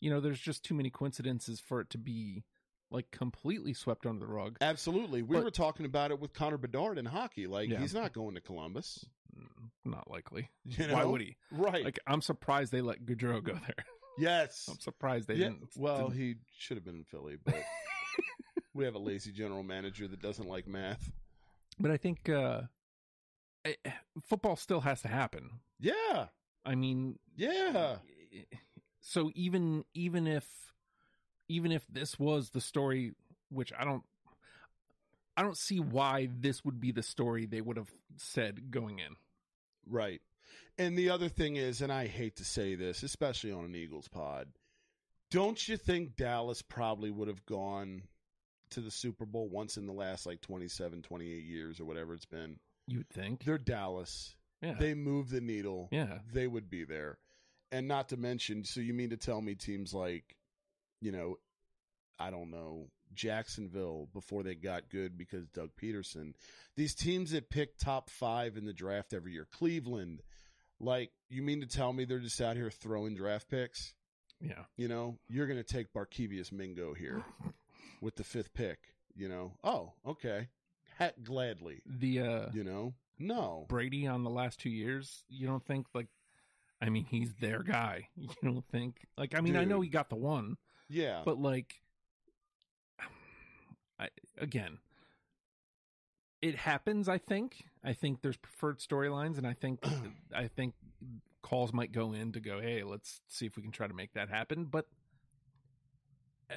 [0.01, 2.43] you know, there's just too many coincidences for it to be
[2.89, 4.57] like completely swept under the rug.
[4.59, 5.21] absolutely.
[5.21, 7.47] We but- were talking about it with Connor Bedard in hockey.
[7.47, 7.79] Like Yeah.
[7.79, 9.05] he's not going to Columbus.
[9.37, 10.49] Mm, Not likely.
[10.65, 10.95] You know?
[10.95, 11.37] Why would he?
[11.51, 11.85] Right.
[11.85, 13.85] Like, I'm surprised they let Gaudreau go there.
[14.17, 14.67] yes.
[14.71, 15.69] I'm surprised they Yeah, didn't.
[15.77, 17.55] well, didn't- he should have been in Philly, but
[18.73, 21.11] we have a lazy general manager that doesn't like math.
[21.79, 22.63] but I think uh,
[23.63, 23.75] eh,
[24.25, 25.61] football still has to happen.
[25.79, 26.27] Yeah.
[26.65, 27.97] I mean, Yeah.
[29.01, 30.45] So even even if
[31.49, 33.13] even if this was the story,
[33.49, 34.03] which I don't,
[35.35, 39.15] I don't see why this would be the story they would have said going in.
[39.85, 40.21] Right.
[40.77, 44.07] And the other thing is, and I hate to say this, especially on an Eagles
[44.07, 44.47] pod,
[45.29, 48.03] don't you think Dallas probably would have gone
[48.69, 52.25] to the Super Bowl once in the last like 27, 28 years or whatever it's
[52.25, 52.57] been?
[52.87, 54.35] You would think, They're Dallas.
[54.61, 55.89] yeah, They move the needle.
[55.91, 57.17] yeah, They would be there.
[57.71, 60.35] And not to mention, so you mean to tell me teams like,
[61.01, 61.37] you know,
[62.19, 66.33] I don't know, Jacksonville before they got good because Doug Pederson,
[66.75, 70.21] these teams that pick top five in the draft every year, Cleveland,
[70.79, 73.93] like, you mean to tell me they're just out here throwing draft picks?
[74.41, 74.63] yeah.
[74.75, 77.23] You know, you're going to take Barkevious Mingo here
[78.01, 78.79] with the fifth pick,
[79.15, 79.53] you know?
[79.63, 80.47] Oh, okay.
[80.97, 82.93] Hat gladly, The uh, you know?
[83.19, 83.65] No.
[83.69, 86.07] Brady on the last two years, you don't think like,
[86.81, 88.07] I mean, he's their guy.
[88.17, 90.57] You don't think like, I mean, I know he got the one,
[90.89, 91.21] Yeah.
[91.23, 91.75] but like,
[93.99, 94.79] I again,
[96.41, 97.07] it happens.
[97.07, 97.65] I think.
[97.83, 99.83] I think there's preferred storylines, and I think
[100.35, 100.73] I think
[101.41, 104.13] calls might go in to go, hey, let's see if we can try to make
[104.13, 104.65] that happen.
[104.65, 104.87] But
[106.49, 106.55] uh,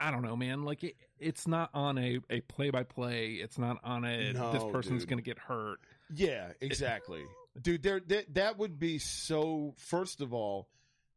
[0.00, 0.64] I don't know, man.
[0.64, 3.32] Like it, it's not on a a play by play.
[3.34, 5.78] It's not on a this person's going to get hurt.
[6.14, 7.24] Yeah, exactly.
[7.60, 10.68] Dude, there that, that would be so first of all,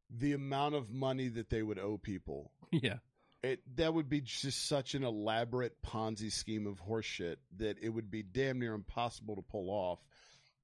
[0.09, 2.51] the amount of money that they would owe people.
[2.71, 2.97] yeah,
[3.43, 8.11] It that would be just such an elaborate Ponzi scheme of horseshit that it would
[8.11, 9.99] be damn near impossible to pull off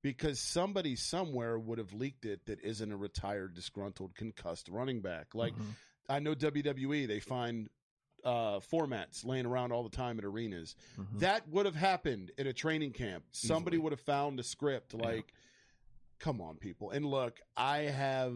[0.02, 5.34] because somebody somewhere would have leaked it that isn't a retired disgruntled concussed running back.
[5.34, 5.76] Like Mhm.
[6.10, 7.70] I know WWE, they find
[8.26, 10.76] uh, formats laying around all the time at arenas.
[10.98, 11.20] Mhm.
[11.20, 13.26] That would have happened at a training camp.
[13.32, 13.84] Somebody Easily.
[13.84, 14.94] would have found a script.
[14.94, 15.02] Yeah.
[16.24, 16.92] Come on, people.
[16.92, 18.34] And look, I have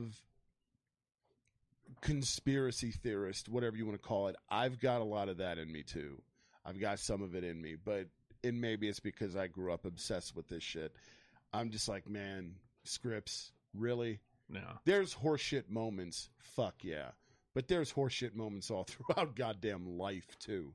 [2.01, 4.35] conspiracy theorist, whatever you want to call it.
[4.49, 6.21] I've got a lot of that in me too.
[6.65, 8.07] I've got some of it in me, but
[8.43, 10.97] and maybe it's because I grew up obsessed with this shit.
[11.53, 14.19] I'm just like, man, scripts, really?
[14.49, 17.11] no, There's horseshit moments, fuck yeah.
[17.53, 20.73] But there's horseshit moments all throughout goddamn life too.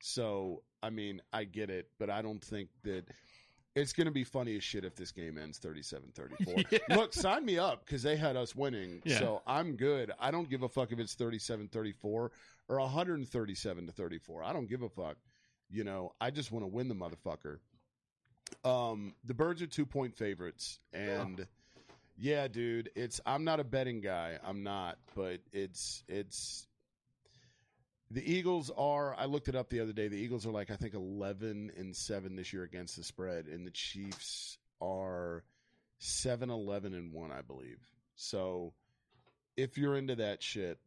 [0.00, 3.04] So, I mean, I get it, but I don't think that
[3.80, 6.66] it's going to be funny as shit if this game ends 37-34.
[6.70, 6.96] Yeah.
[6.96, 9.02] Look, sign me up cuz they had us winning.
[9.04, 9.18] Yeah.
[9.18, 10.12] So, I'm good.
[10.18, 12.30] I don't give a fuck if it's 37-34 or
[12.68, 14.42] 137 to 34.
[14.42, 15.16] I don't give a fuck.
[15.68, 17.58] You know, I just want to win the motherfucker.
[18.64, 21.46] Um, the Birds are 2-point favorites and
[22.20, 24.38] yeah, dude, it's I'm not a betting guy.
[24.44, 26.66] I'm not, but it's it's
[28.10, 30.08] the Eagles are I looked it up the other day.
[30.08, 33.66] The Eagles are like I think 11 and 7 this year against the spread and
[33.66, 35.44] the Chiefs are
[35.98, 37.78] 7 11 and 1, I believe.
[38.16, 38.72] So
[39.56, 40.78] if you're into that shit,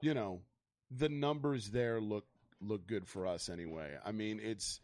[0.00, 0.40] you know,
[0.90, 2.26] the numbers there look
[2.60, 3.96] look good for us anyway.
[4.04, 4.80] I mean, it's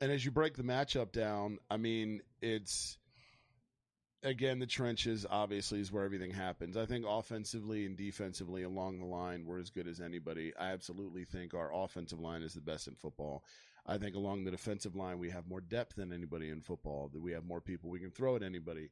[0.00, 2.98] and as you break the matchup down, I mean, it's
[4.24, 6.76] again the trenches obviously is where everything happens.
[6.76, 10.52] I think offensively and defensively along the line we're as good as anybody.
[10.58, 13.44] I absolutely think our offensive line is the best in football.
[13.86, 17.10] I think along the defensive line we have more depth than anybody in football.
[17.12, 18.90] That we have more people we can throw at anybody.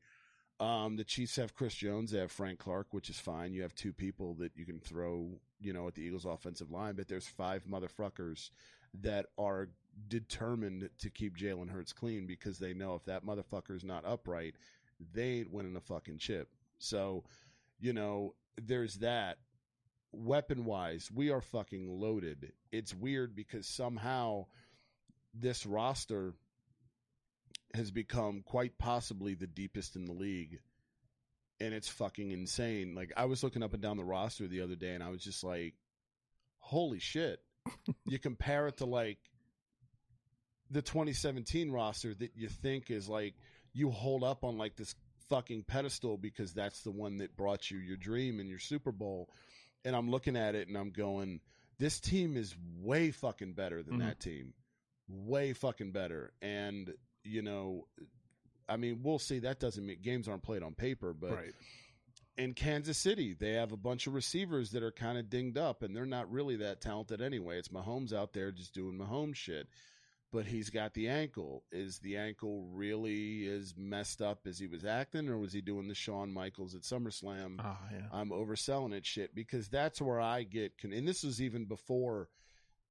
[0.60, 2.10] Um, the Chiefs have Chris Jones.
[2.12, 3.52] They have Frank Clark, which is fine.
[3.52, 6.94] You have two people that you can throw, you know, at the Eagles' offensive line.
[6.94, 8.50] But there's five motherfuckers
[9.00, 9.70] that are
[10.08, 14.54] determined to keep Jalen Hurts clean because they know if that motherfucker is not upright,
[15.12, 16.48] they ain't winning a fucking chip.
[16.78, 17.24] So,
[17.80, 19.38] you know, there's that.
[20.14, 22.52] Weapon wise, we are fucking loaded.
[22.70, 24.46] It's weird because somehow
[25.32, 26.34] this roster
[27.74, 30.58] has become quite possibly the deepest in the league.
[31.60, 32.94] And it's fucking insane.
[32.94, 35.22] Like I was looking up and down the roster the other day and I was
[35.22, 35.74] just like,
[36.58, 37.40] holy shit.
[38.06, 39.18] you compare it to like
[40.70, 43.34] the 2017 roster that you think is like
[43.72, 44.94] you hold up on like this
[45.28, 49.28] fucking pedestal because that's the one that brought you your dream and your Super Bowl.
[49.84, 51.40] And I'm looking at it and I'm going,
[51.78, 54.00] this team is way fucking better than Mhm.
[54.00, 54.54] that team.
[55.08, 56.32] Way fucking better.
[56.42, 57.88] And, you know,
[58.68, 59.40] I mean, we'll see.
[59.40, 61.54] That doesn't mean games aren't played on paper, but right.
[62.38, 65.82] in Kansas City, they have a bunch of receivers that are kind of dinged up,
[65.82, 67.58] and they're not really that talented anyway.
[67.58, 69.68] It's Mahomes out there just doing Mahomes shit.
[70.30, 71.64] But he's got the ankle.
[71.72, 75.88] Is the ankle really as messed up as he was acting, or was he doing
[75.88, 77.56] the Shawn Michaels at SummerSlam?
[77.60, 78.06] Ah, yeah.
[78.12, 80.76] I'm overselling it shit because that's where I get.
[80.78, 82.28] Con- and this was even before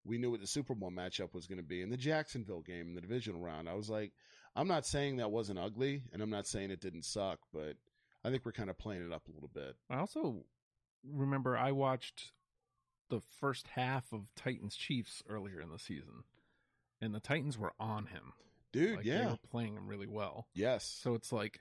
[0.04, 2.88] we knew what the Super Bowl matchup was going to be in the Jacksonville game
[2.88, 3.70] in the divisional round.
[3.70, 4.14] I was like,
[4.56, 7.76] I'm not saying that wasn't ugly, and I'm not saying it didn't suck, but
[8.24, 9.76] I think we're kind of playing it up a little bit.
[9.90, 10.44] I also
[11.08, 12.32] remember I watched
[13.10, 16.24] the first half of Titans Chiefs earlier in the season,
[17.00, 18.34] and the Titans were on him.
[18.72, 19.32] Dude, Like, they yeah.
[19.32, 20.48] were playing him really well.
[20.54, 20.84] Yes.
[20.86, 21.60] So it's like,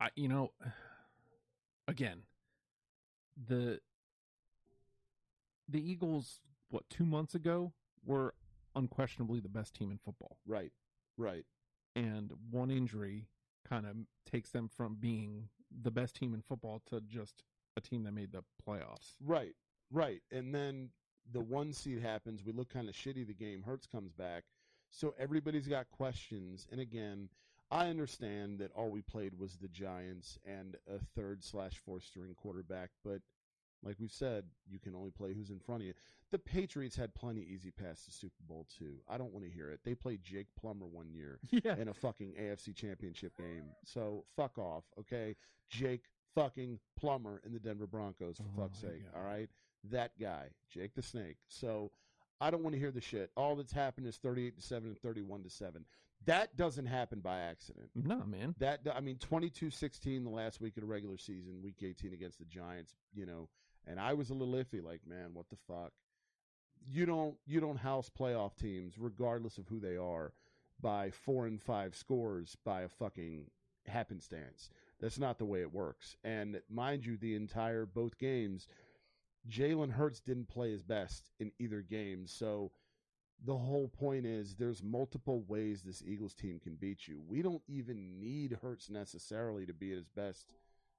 [0.00, 0.52] I you know,
[1.88, 2.22] again,
[3.48, 3.80] the
[5.68, 7.72] the Eagles what two months ago
[8.04, 8.34] were
[8.74, 10.72] unquestionably the best team in football, right.
[11.16, 11.44] Right.
[11.96, 13.26] and one injury
[13.68, 13.96] kind of
[14.30, 15.48] takes them from being
[15.82, 17.42] the best team in football to just
[17.76, 19.14] a team that made the playoffs.
[19.24, 19.54] Right.
[19.90, 20.20] Right.
[20.30, 20.90] And then
[21.30, 22.42] the one seed happens.
[22.44, 23.26] We look kind of shitty.
[23.26, 24.44] The game Hurts comes back.
[24.90, 26.66] So everybody's got questions.
[26.72, 27.28] And again,
[27.70, 32.34] I understand that all we played was the Giants and a third slash fourth string
[32.40, 32.90] quarterback.
[33.04, 33.20] But
[33.82, 35.94] like we've said, you can only play who's in front of you.
[36.30, 38.96] The Patriots had plenty easy past to Super Bowl too.
[39.08, 39.80] I don't want to hear it.
[39.84, 41.76] They played Jake Plummer one year Yeah.
[41.76, 43.64] in a fucking AFC championship game.
[43.84, 45.36] So fuck off, okay?
[45.70, 49.04] Jake fucking Plummer in the Denver Broncos, for Oh fuck's sake.
[49.12, 49.20] God.
[49.20, 49.48] All right?
[49.90, 51.36] That guy, Jake the Snake.
[51.48, 51.92] So
[52.40, 53.30] I don't want to hear the shit.
[53.36, 55.84] All that's happened is 38 to 7 and 31 to 7.
[56.26, 57.90] That doesn't happen by accident.
[57.94, 58.54] No, man.
[58.58, 62.44] That I mean 22-16 the last week of the regular season, week 18 against the
[62.44, 63.48] Giants, you know,
[63.86, 65.92] and I was a little iffy like, man, what the fuck?
[66.86, 70.32] You don't you don't house playoff teams regardless of who they are
[70.80, 73.46] by 4 and 5 scores by a fucking
[73.86, 74.70] happenstance.
[75.00, 76.16] That's not the way it works.
[76.24, 78.66] And mind you, the entire both games
[79.48, 82.26] Jalen Hurts didn't play his best in either game.
[82.26, 82.70] So
[83.44, 87.20] the whole point is there's multiple ways this Eagles team can beat you.
[87.26, 90.52] We don't even need Hurts necessarily to be at his best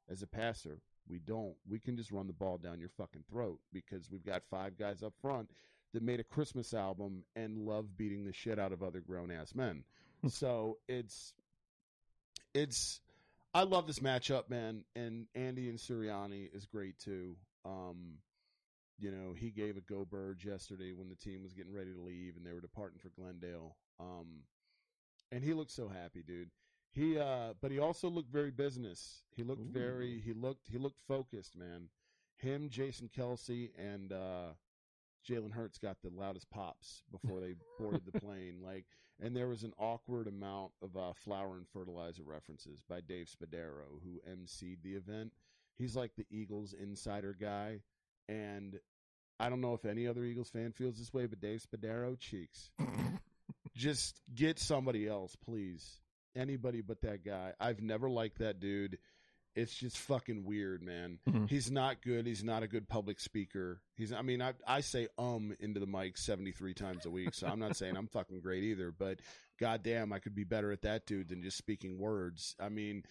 [0.10, 0.82] as a passer.
[1.08, 1.56] We don't.
[1.68, 5.04] We can just run the ball down your fucking throat because we've got five guys
[5.04, 5.50] up front
[5.94, 9.56] that made a Christmas album and love beating the shit out of other grown ass
[9.56, 9.84] men.
[10.30, 11.34] so it's
[12.54, 13.02] it's
[13.54, 17.36] I love this matchup, man, and Andy and Sirianni is great too.
[17.66, 18.20] Um,
[19.00, 22.02] you know, he gave a go bird yesterday when the team was getting ready to
[22.02, 23.78] leave and they were departing for Glendale.
[24.00, 24.44] Um,
[25.32, 26.50] and he looked so happy, dude.
[26.92, 29.24] He, uh, but he also looked very business.
[29.36, 29.72] He looked Ooh.
[29.72, 31.90] very, he looked, he looked focused, man.
[32.38, 34.54] Him, Jason Kelce, and uh,
[35.28, 38.60] Jalen Hurts got the loudest pops before they boarded the plane.
[38.64, 38.86] Like,
[39.22, 44.00] and there was an awkward amount of uh, flour and fertilizer references by Dave Spadaro,
[44.04, 45.34] who emceed the event.
[45.76, 47.80] He's like the Eagles insider guy,
[48.30, 48.80] and
[49.40, 52.70] I don't know if any other Eagles fan feels this way, but Dave Spadaro cheeks.
[53.76, 56.00] Just get somebody else, please.
[56.36, 57.54] Anybody but that guy.
[57.60, 58.98] I've never liked that dude.
[59.56, 61.18] It's just fucking weird, man.
[61.28, 61.50] Mhm.
[61.50, 62.28] He's not good.
[62.28, 63.82] He's not a good public speaker.
[63.96, 64.14] He's.
[64.14, 67.48] I mean, I I say um into the mic seventy three times a week, so
[67.48, 68.92] I'm not saying I'm fucking great either.
[68.92, 69.20] But
[69.60, 72.56] goddamn, I could be better at that dude than just speaking words.
[72.60, 73.04] I mean,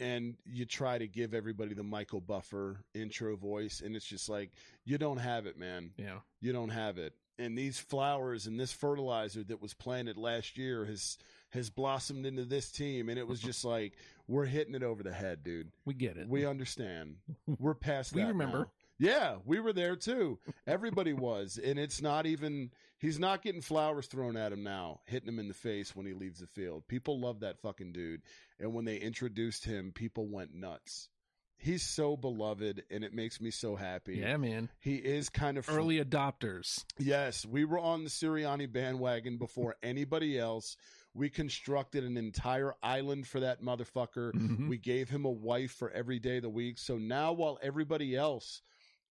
[0.00, 4.50] and you try to give everybody the Michael Buffer intro voice, and it's just like
[4.84, 5.90] you don't have it, man.
[5.96, 6.18] Yeah.
[6.40, 7.14] You don't have it.
[7.38, 11.18] And these flowers and this fertilizer that was planted last year has
[11.50, 13.94] has blossomed into this team, and it was just like
[14.26, 15.70] we're hitting it over the head, dude.
[15.84, 16.28] We get it.
[16.28, 17.16] We understand.
[17.58, 18.58] We're past We remember.
[18.58, 18.70] now.
[18.98, 20.38] Yeah, we were there too.
[20.66, 21.58] Everybody was.
[21.62, 25.48] And it's not even, he's not getting flowers thrown at him now, hitting him in
[25.48, 26.86] the face when he leaves the field.
[26.86, 28.22] People love that fucking dude.
[28.60, 31.08] And when they introduced him, people went nuts.
[31.56, 34.16] He's so beloved, and it makes me so happy.
[34.18, 34.68] Yeah, man.
[34.80, 36.84] He is kind of Early adopters.
[36.98, 40.76] Yes, we were on the Sirianni bandwagon before anybody else.
[41.14, 44.32] We constructed an entire island for that motherfucker.
[44.32, 44.68] Mhm.
[44.68, 46.76] We gave him a wife for every day of the week.
[46.76, 48.60] So now, while everybody else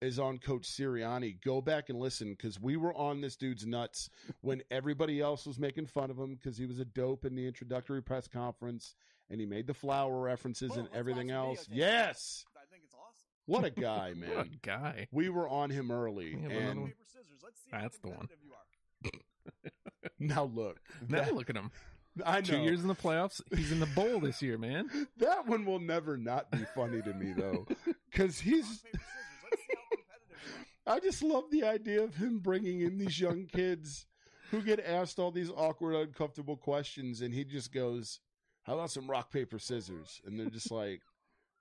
[0.01, 4.09] is on Coach Sirianni, go back and listen because we were on this dude's nuts
[4.41, 7.45] when everybody else was making fun of him because he was a dope in the
[7.47, 8.95] introductory press conference
[9.29, 11.65] and he made the flower references Boom, and everything else.
[11.65, 11.75] videotape.
[11.77, 12.45] Yes.
[12.57, 13.27] I think it's awesome.
[13.45, 14.49] What a guy, What man.
[14.53, 15.07] a guy.
[15.11, 16.35] We were on him early.
[16.35, 16.85] We and.
[16.87, 17.39] Paper, scissors.
[17.43, 18.27] Let's see That's the one.
[18.43, 19.71] you are.
[20.19, 20.79] now look.
[21.07, 21.71] Now that- look at him.
[22.25, 22.41] I know.
[22.41, 23.39] Two years in the playoffs.
[23.55, 24.89] He's in the bowl this year, man.
[25.17, 27.65] That one will never not be funny to me though,
[28.11, 28.65] because he's.
[28.65, 29.37] Rock, paper, scissors.
[29.37, 30.80] Let's see how competitive you are.
[30.91, 34.05] I just love the idea of him bringing in these young kids
[34.49, 38.19] who get asked all these awkward, uncomfortable questions, and he just goes,
[38.63, 41.01] "How about some rock paper scissors?" And they're just like,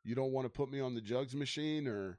[0.02, 2.18] "You don't want to put me on the jugs machine or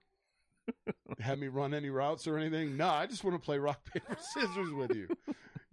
[1.19, 4.15] have me run any routes or anything?" No, I just want to play rock paper
[4.33, 5.09] scissors with you.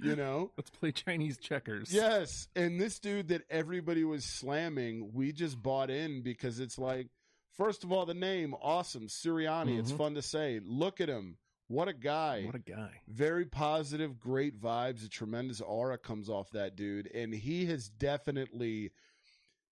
[0.01, 0.51] You know.
[0.57, 1.93] Let's play Chinese checkers.
[1.93, 7.11] Yes, and this dude that everybody was slamming, we just bought in because it's like,
[7.53, 9.79] first of all, the name awesome, Sirianni.
[9.79, 9.97] It's Mhm.
[9.99, 10.61] fun to say.
[10.61, 12.45] Look at him, what a guy!
[12.47, 13.03] What a guy.
[13.09, 15.05] Very positive, great vibes.
[15.05, 18.93] A tremendous aura comes off that dude, and he has definitely.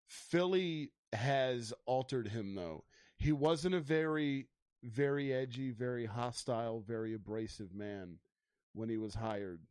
[0.07, 2.85] Philly has altered him though.
[3.19, 4.49] He wasn't a very,
[4.83, 8.19] very edgy, very hostile, very abrasive man
[8.73, 9.67] when he was hired.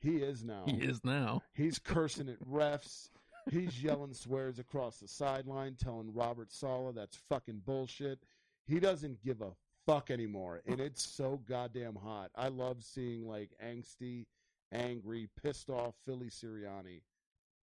[0.00, 0.64] He is now.
[0.66, 1.42] He is now.
[1.54, 3.10] He's cursing at refs.
[3.50, 8.20] He's yelling swears across the sideline, telling Robert Saleh that's fucking bullshit.
[8.66, 9.52] He doesn't give a
[9.86, 12.30] fuck anymore, and it's so goddamn hot.
[12.34, 14.26] I love seeing like angsty,
[14.72, 17.02] angry, pissed off Philly Sirianni.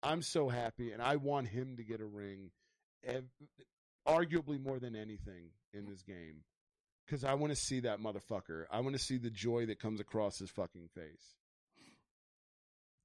[0.02, 2.50] I'm so happy, and I want him to get a ring,
[3.02, 3.24] ev-
[4.06, 6.44] arguably more than anything in this game,
[7.06, 8.66] because I want to see that motherfucker.
[8.70, 11.36] I want to see the joy that comes across his fucking face.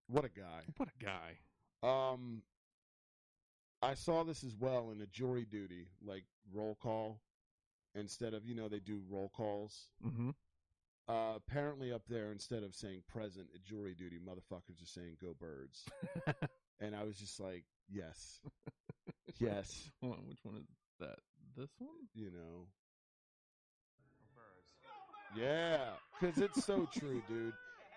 [0.07, 0.63] What a guy.
[0.75, 1.37] What a guy.
[1.83, 2.43] Um,
[3.81, 6.23] I saw this as well in a jury duty, like
[6.53, 7.21] roll call,
[7.95, 9.87] instead of you know they do roll calls.
[10.01, 10.31] hmm
[11.07, 15.33] Uh, apparently up there, instead of saying present at jury duty, motherfuckers are saying go
[15.39, 15.85] birds,
[16.79, 18.41] and I was just like, yes,
[19.39, 20.67] yes, Hold on, which one is
[20.99, 21.19] that?
[21.57, 22.07] This one?
[22.13, 22.67] you know,
[25.37, 27.53] yeah, because it's so true, dude.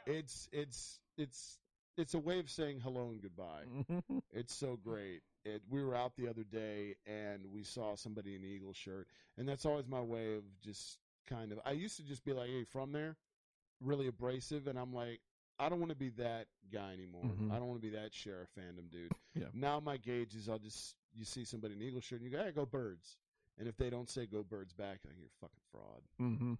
[0.06, 1.58] It's it's it's
[1.96, 3.64] it's a way of saying hello and goodbye.
[4.34, 5.20] It's so great.
[5.44, 9.08] It, we were out the other day and we saw somebody in the Eagle shirt,
[9.36, 11.58] and that's always my way of just kind of.
[11.66, 13.16] I used to just be like, "Hey, from there,"
[13.80, 15.20] really abrasive, and I'm like,
[15.58, 17.24] I don't want to be that guy anymore.
[17.24, 17.50] Mhm.
[17.52, 19.12] I don't want to be that sheriff fandom dude.
[19.34, 19.48] Yeah.
[19.52, 22.36] Now my gauge is I'll just you see somebody in the Eagle shirt and you
[22.36, 23.18] go, "Hey, go birds,"
[23.58, 26.02] and if they don't say "go birds" back, I like, you're a fucking fraud.
[26.18, 26.56] Mhm.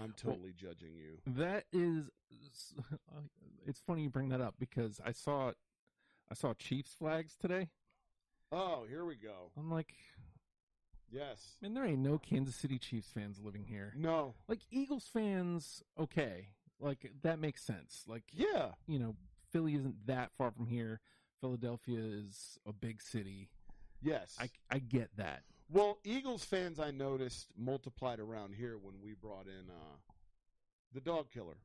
[0.00, 1.18] I'm totally judging you.
[1.26, 2.10] That is,
[3.66, 5.52] it's funny you bring that up because I saw,
[6.30, 7.68] I saw Chiefs flags today.
[8.50, 9.50] Oh, here we go.
[9.56, 9.94] I'm like,
[11.10, 11.56] Yes.
[11.62, 13.92] man, there ain't no Kansas City Chiefs fans living here.
[13.96, 14.34] No.
[14.48, 16.48] Like Eagles fans, okay,
[16.80, 18.04] like that makes sense.
[18.08, 18.72] Like, Yeah.
[18.86, 19.14] you know,
[19.52, 21.00] Philly isn't that far from here.
[21.40, 23.48] Philadelphia is a big city.
[24.02, 24.34] Yes.
[24.40, 25.42] I I get that.
[25.70, 29.96] Well, Eagles fans I noticed multiplied around here when we brought in uh,
[30.92, 31.56] the dog killer,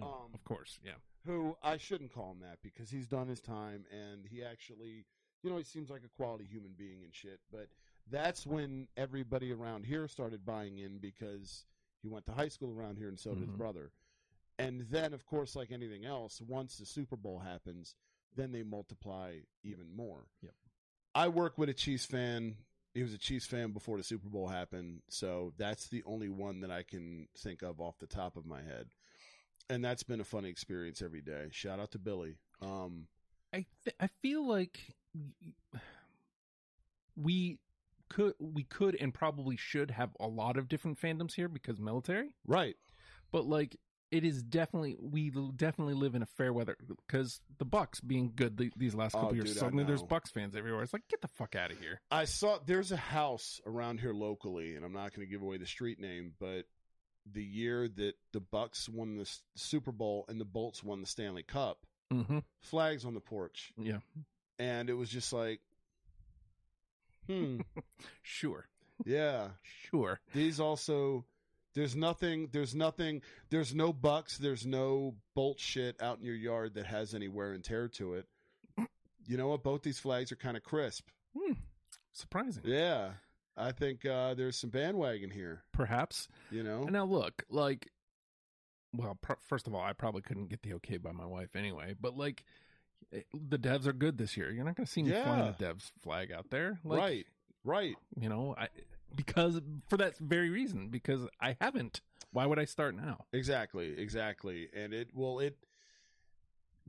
[0.00, 0.96] Oh, Um, of course, yeah.
[1.24, 5.06] who I shouldn't call him that because he's done his time and he actually,
[5.42, 7.40] you know, he seems like a quality human being and shit.
[7.50, 7.68] But
[8.10, 11.64] that's when everybody around here started buying in because
[12.02, 13.56] he went to high school around here and so did his Mhm.
[13.58, 13.90] brother.
[14.58, 17.94] And then, of course, like anything else, once the Super Bowl happens,
[18.34, 20.28] then they multiply even more.
[20.42, 20.54] Yep.
[21.14, 22.56] I work with a Chiefs fan.
[22.96, 26.60] He was a Chiefs fan before the Super Bowl happened, so that's the only one
[26.60, 28.86] that I can think of off the top of my head.
[29.68, 31.48] And that's been a funny experience every day.
[31.50, 32.38] Shout out to Billy.
[32.62, 33.08] Um,
[33.52, 34.80] I th- I feel like
[37.14, 37.58] we
[38.08, 42.30] could we could and probably should have a lot of different fandoms here because military,
[42.46, 42.76] right.
[43.30, 43.76] but like
[44.10, 46.76] it is definitely we definitely live in a fair weather
[47.06, 50.02] because the Bucks being good the, these last couple Oh, years dude, suddenly there's.
[50.02, 50.82] Bucks fans everywhere.
[50.82, 52.00] It's like get the fuck out of here.
[52.10, 55.56] I saw there's a house around here locally, and I'm not going to give away
[55.58, 56.66] the street name, but
[57.32, 61.42] the year that the Bucks won the Super Bowl and the Bolts won the Stanley
[61.42, 61.78] Cup,
[62.12, 62.38] Mm-hmm.
[62.60, 63.98] flags on the porch, Yeah,
[64.60, 65.58] and it was just like,
[67.26, 67.60] hmm,
[68.22, 68.68] sure,
[69.04, 69.48] yeah.
[69.90, 70.20] sure.
[70.32, 71.24] These also
[71.76, 72.48] There's nothing.
[72.50, 73.22] There's nothing.
[73.50, 74.38] There's no bucks.
[74.38, 78.14] There's no bolt shit out in your yard that has any wear and tear to
[78.14, 78.26] it.
[79.28, 79.62] You know what?
[79.62, 81.06] Both these flags are kind of crisp.
[81.38, 81.52] Hmm.
[82.12, 82.62] Surprising.
[82.64, 83.10] Yeah,
[83.56, 85.62] I think uh, there's some bandwagon here.
[85.72, 86.28] Perhaps.
[86.50, 86.82] You know.
[86.82, 87.90] And now look, like,
[88.94, 91.94] well, pr- first of all, I probably couldn't get the okay by my wife anyway,
[92.00, 92.42] but like,
[93.12, 94.50] eh, the devs are good this year.
[94.50, 95.72] You're not going to see me flying a Yeah.
[95.72, 97.26] devs flag out there, like, right.
[97.64, 97.96] Right.
[98.18, 98.68] You know, I
[99.16, 102.00] because for that very reason, because I haven't.
[102.32, 103.24] Why would I start now?
[103.32, 104.68] Exactly, exactly.
[104.74, 105.56] And it well it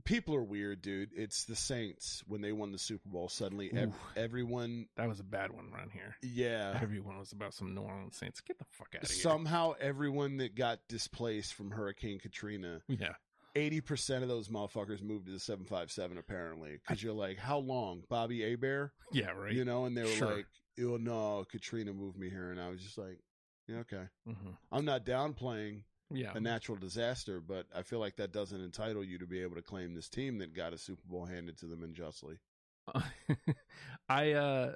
[0.04, 1.10] people are weird, dude.
[1.14, 3.28] It's the Saints when they won the Super Bowl.
[3.28, 6.16] Suddenly ev- everyone That was a bad one around here.
[6.22, 6.78] yeah.
[6.82, 8.40] Everyone was about some New Orleans Saints.
[8.40, 9.20] Get the fuck out of here.
[9.20, 13.14] Somehow everyone that got displaced from Hurricane Katrina, yeah.
[13.54, 18.04] 80% of those motherfuckers moved to the 757 apparently cuz you're like, "How long?
[18.08, 19.52] Bobby Abear?" Yeah, right.
[19.52, 20.36] You know, and they were Sure.
[20.36, 20.46] like,
[20.80, 23.18] "Oh no, Katrina moved me here." And I was just like,
[23.66, 26.32] "Yeah, okay." hmm I'm not downplaying Yeah.
[26.34, 29.62] a natural disaster, but I feel like that doesn't entitle you to be able to
[29.62, 32.38] claim this team that got a Super Bowl handed to them unjustly.
[34.08, 34.72] I uh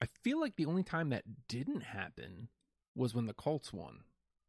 [0.00, 2.48] I feel like the only time that didn't happen
[2.94, 4.04] was when the Colts won.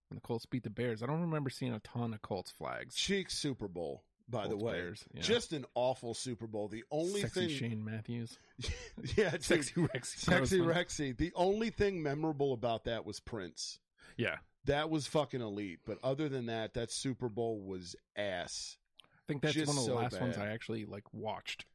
[0.10, 1.02] When the Colts beat the Bears.
[1.02, 2.96] I don't remember seeing a ton of Colts flags.
[2.96, 4.74] Cheek Super Bowl, by the way.
[4.74, 5.22] Bears, yeah.
[5.22, 6.68] Just an awful Super Bowl.
[6.68, 8.38] The only Sexy thing Shane Matthews.
[9.16, 10.20] Yeah, dude, Sexy Rex.
[10.22, 11.16] Sexy Rexy.
[11.16, 13.80] The only thing memorable about that was Prince.
[14.18, 14.38] Yeah.
[14.66, 15.80] That was fucking elite.
[15.86, 18.78] But other than that, that Super Bowl was ass.
[19.04, 20.38] I think that's Just one of the so last ones.
[20.38, 21.66] I actually like watched.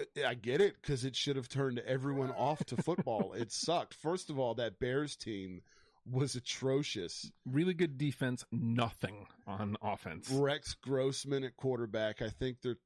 [0.00, 3.32] Uh, I get it because it should have turned everyone off to football.
[3.32, 3.94] it sucked.
[3.94, 5.62] First of all, that Bears team
[6.10, 7.30] was atrocious.
[7.44, 10.30] Really good defense, nothing on offense.
[10.30, 12.22] Rex Grossman at quarterback.
[12.22, 12.76] I think their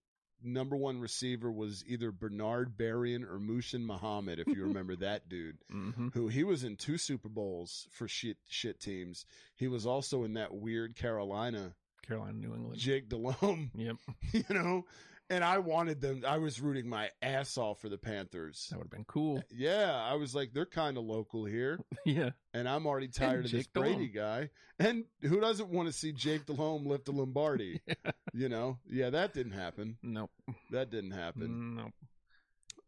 [0.43, 5.59] number one receiver was either Bernard Berrian or Muhsin Muhammad, if you remember that dude.
[5.71, 9.27] hmm Who he was in two Super Bowls for shit shit teams.
[9.57, 11.75] He was also in that weird Carolina
[12.07, 12.79] Carolina, New England.
[12.79, 13.97] Jake Delhomme, Yep.
[14.33, 14.85] you know.
[15.31, 16.25] And I wanted them.
[16.27, 18.67] I was rooting my ass off for the Panthers.
[18.71, 19.43] That would have been cool.
[19.51, 22.31] Yeah, I was like, they're kind of local here, yeah.
[22.53, 24.51] and I'm already tired of this Brady guy.
[24.81, 27.81] And who doesn't want to see Jake Delhomme lift a Lombardi?
[28.33, 29.97] You know, yeah, that didn't happen.
[30.05, 30.31] Nope.
[30.71, 31.75] That didn't happen.
[31.77, 31.93] Nope.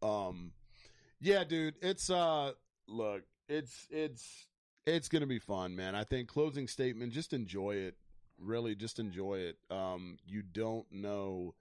[0.01, 0.53] Um,
[1.19, 2.53] yeah, dude, it's uh,
[2.87, 4.47] look, it's it's
[4.85, 5.95] it's gonna be fun, man.
[5.95, 7.95] I think closing statement, just enjoy it.
[8.39, 9.57] Really, just enjoy it.
[9.69, 11.55] Um, you don't know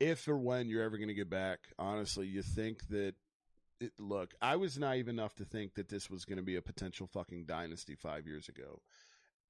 [0.00, 1.60] if or when you're ever gonna get back.
[1.78, 3.14] Honestly, you think that.
[3.80, 6.60] It, look, I was naive enough to think that this was going to be a
[6.60, 8.82] potential fucking dynasty five years ago,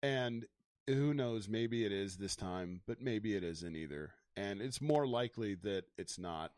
[0.03, 0.45] and
[0.87, 1.49] who knows?
[1.49, 4.11] Maybe it is this time, but maybe it isn't either.
[4.37, 6.53] And it's more likely that it's not.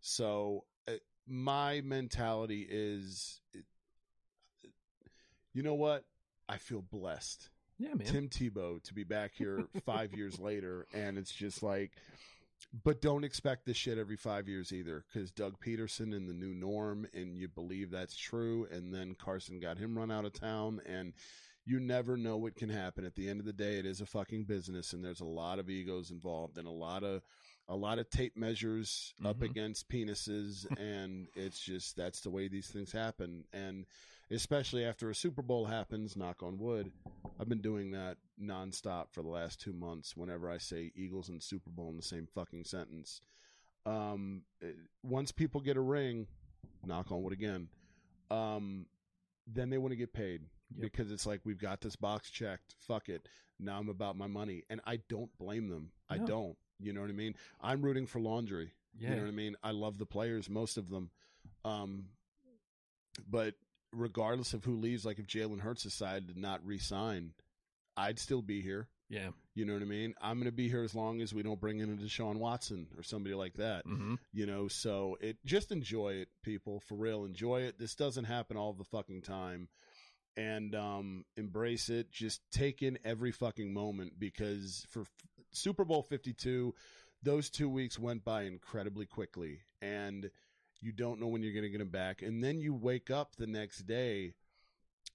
[0.00, 0.92] So uh,
[1.26, 3.40] my mentality is,
[5.52, 6.04] you know what?
[6.48, 8.06] I feel blessed, Yeah, man.
[8.06, 11.92] Tim Tebow, to be back here five years later, and it's just like,
[12.82, 16.54] but don't expect this shit every five years either, because Doug Pederson and the new
[16.54, 20.80] norm, and you believe that's true, and then Carson got him run out of town,
[20.86, 21.12] and
[21.66, 23.04] you never know what can happen.
[23.04, 25.58] At the end of the day, it is a fucking business, and there's a lot
[25.58, 27.22] of egos involved, and a lot of
[27.68, 29.50] a lot of tape measures up Mhm.
[29.50, 33.86] against penises, and it's just that's the way these things happen, and
[34.30, 36.16] especially after a Super Bowl happens.
[36.16, 36.90] Knock on wood.
[37.38, 40.16] I've been doing that nonstop for the last two months.
[40.16, 43.20] Whenever I say Eagles and Super Bowl in the same fucking sentence,
[43.86, 46.26] um, it- once people get a ring,
[46.84, 47.68] knock on wood again,
[48.30, 48.86] um,
[49.46, 50.80] then they want to get paid Yep.
[50.80, 52.74] because it's like we've got this box checked.
[52.78, 53.28] Fuck it.
[53.58, 55.92] Now I'm about my money, and I don't blame them.
[56.08, 56.58] I don't.
[56.84, 57.34] You know what I mean?
[57.60, 58.72] I'm rooting for laundry.
[58.98, 59.10] Yeah.
[59.10, 59.56] You know what I mean?
[59.62, 61.10] I love the players, most of them.
[61.64, 62.06] Um,
[63.28, 63.54] but
[63.92, 67.32] regardless of who leaves, like if Jalen Hurts decided to not re-sign,
[67.96, 68.88] I'd still be here.
[69.08, 69.28] Yeah.
[69.54, 70.14] You know what I mean?
[70.20, 72.88] I'm going to be here as long as we don't bring in a Deshaun Watson
[72.96, 73.84] or somebody like that.
[73.84, 76.80] hmm You know, so it just enjoy it, people.
[76.80, 77.78] For real, enjoy it.
[77.78, 79.68] This doesn't happen all the fucking time.
[80.36, 82.10] And um embrace it.
[82.10, 85.04] Just take in every fucking moment because for
[85.56, 86.74] Super Bowl 52,
[87.22, 90.30] those 2 weeks went by incredibly quickly and
[90.80, 92.22] you don't know when you're going to get them back.
[92.22, 94.34] And then you wake up the next day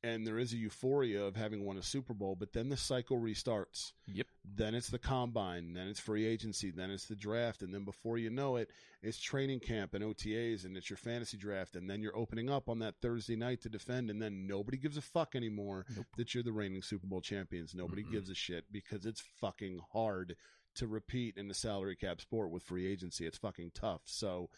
[0.03, 3.17] and there is a euphoria of having won a Super Bowl, but then the cycle
[3.19, 4.27] restarts Yep.
[4.45, 8.17] then it's the combine, then it's free agency, then it's the draft, and then before
[8.17, 8.69] you know it,
[9.01, 12.69] it's training camp and OTAs, and it's your fantasy draft, and then you're opening up
[12.69, 16.05] on that Thursday night to defend, and then nobody gives a fuck anymore Nope.
[16.17, 17.75] that you're the reigning Super Bowl champions.
[17.75, 18.11] Nobody Mm-mm.
[18.11, 20.35] gives a shit because it's fucking hard
[20.75, 23.25] to repeat in the salary cap sport with free agency.
[23.25, 24.01] It's fucking tough.
[24.05, 24.49] So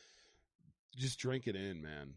[0.96, 2.16] just drink it in, man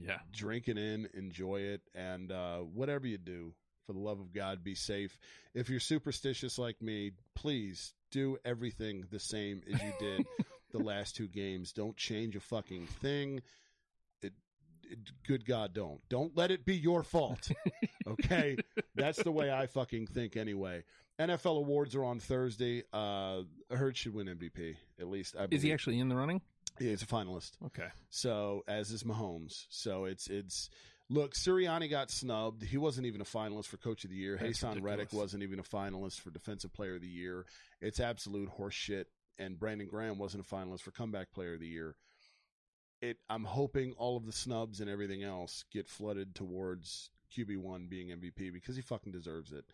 [0.00, 0.18] Yeah.
[0.32, 3.54] drink it in, enjoy it, and uh, whatever you do,
[3.86, 5.16] For the love of God, be safe.
[5.54, 10.26] If you're superstitious like me, please do everything the same as you did
[10.72, 11.72] the last two games.
[11.72, 13.42] Don't change a fucking thing.
[14.22, 14.32] It,
[14.90, 16.00] it, good God, don't.
[16.08, 17.50] Don't let it be your fault.
[18.08, 18.56] Okay?
[18.94, 20.84] That's the way I fucking think anyway.
[21.18, 22.84] NFL awards are on Thursday.
[22.92, 24.76] Uh, Hurts should win MVP.
[25.00, 25.54] At least I believe.
[25.54, 26.40] Is he actually in the running?
[26.78, 27.52] Yeah, he's a finalist.
[27.66, 27.88] Okay.
[28.10, 29.66] So as is Mahomes.
[29.70, 30.70] So it's it's
[31.08, 32.62] look, Sirianni got snubbed.
[32.62, 34.38] He wasn't even a finalist for Coach of the Year.
[34.40, 37.44] That's Haason Reddick wasn't even a finalist for Defensive Player of the Year.
[37.80, 39.04] It's absolute horseshit.
[39.38, 41.96] And Brandon Graham wasn't a finalist for Comeback Player of the Year.
[43.02, 43.18] It.
[43.28, 48.08] I'm hoping all of the snubs and everything else get flooded towards QB one being
[48.08, 49.64] MVP because he fucking deserves it.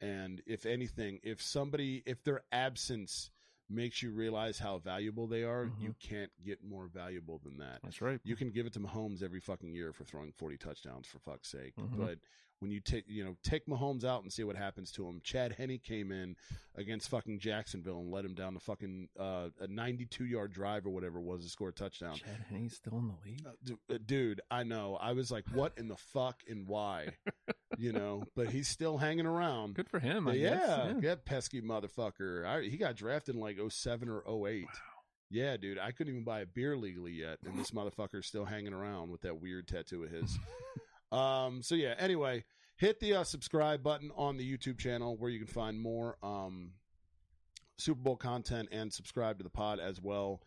[0.00, 3.30] And if anything, if somebody, if their absence
[3.68, 5.80] makes you realize how valuable they are, Mhm.
[5.82, 7.80] you can't get more valuable than that.
[7.82, 8.20] That's right.
[8.22, 11.48] You can give it to Mahomes every fucking year for throwing 40 touchdowns for fuck's
[11.48, 11.74] sake.
[11.76, 11.96] Mhm.
[11.96, 12.18] But
[12.60, 15.20] when you take, you know, take Mahomes out and see what happens to him.
[15.22, 16.36] Chad Henne came in
[16.74, 20.90] against fucking Jacksonville and let him down to fucking uh, a 92 yard drive or
[20.90, 22.16] whatever it was to score a touchdown.
[22.16, 23.46] Chad Henne's still in the league.
[23.46, 24.96] Uh, du- uh, Dude, I know.
[24.96, 27.08] I was like, what in the fuck and why?
[27.78, 29.74] You know, but he's still hanging around.
[29.74, 30.28] Good for him.
[30.28, 31.02] I yeah, guess.
[31.02, 32.46] that pesky motherfucker.
[32.46, 34.66] I, he got drafted in like 07 or 08.
[35.30, 38.72] Yeah, dude, I couldn't even buy a beer legally yet, and this motherfucker's still hanging
[38.72, 40.38] around with that weird tattoo of his.
[41.12, 41.94] um, so yeah.
[41.98, 42.44] Anyway,
[42.76, 46.70] hit the uh, subscribe button on the YouTube channel where you can find more um,
[47.78, 50.42] Super Bowl content and subscribe to the pod as well.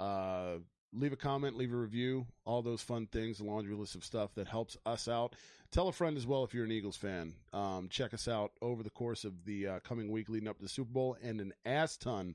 [0.00, 0.56] Uh,
[0.94, 4.34] leave a comment, leave a review, all those fun things, a laundry list of stuff
[4.34, 5.34] that helps us out.
[5.70, 7.34] Tell a friend as well if you're an Eagles fan.
[7.52, 10.62] Um, check us out over the course of the uh, coming week leading up to
[10.62, 12.34] the Super Bowl and an ass ton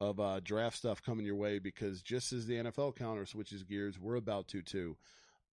[0.00, 3.98] of uh, draft stuff coming your way because just as the NFL counter switches gears,
[3.98, 4.96] we're about to too.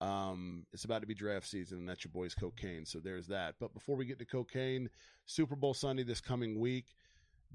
[0.02, 2.86] Um, it's about to be draft season, and that's your boys cocaine.
[2.86, 3.56] So there's that.
[3.60, 4.90] But before we get to cocaine,
[5.26, 6.96] Super Bowl Sunday this coming week.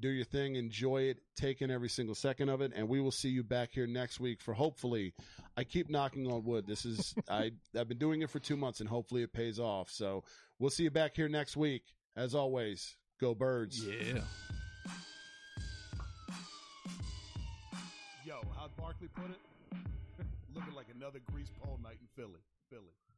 [0.01, 3.11] Do your thing, enjoy it, take in every single second of it, and we will
[3.11, 5.13] see you back here next week for hopefully.
[5.59, 6.67] I keep knocking on wood.
[6.67, 9.91] This is I I've been doing it for two months, and hopefully it pays off.
[9.91, 10.25] So
[10.59, 11.83] we'll see you back here next week.
[12.17, 13.85] As always, go birds.
[13.85, 14.23] Yeah.
[18.25, 19.39] Yo, how'd Barkley put it?
[20.55, 22.41] Looking like another grease pole night in Philly.
[22.71, 22.81] Philly.
[22.81, 23.10] Philly.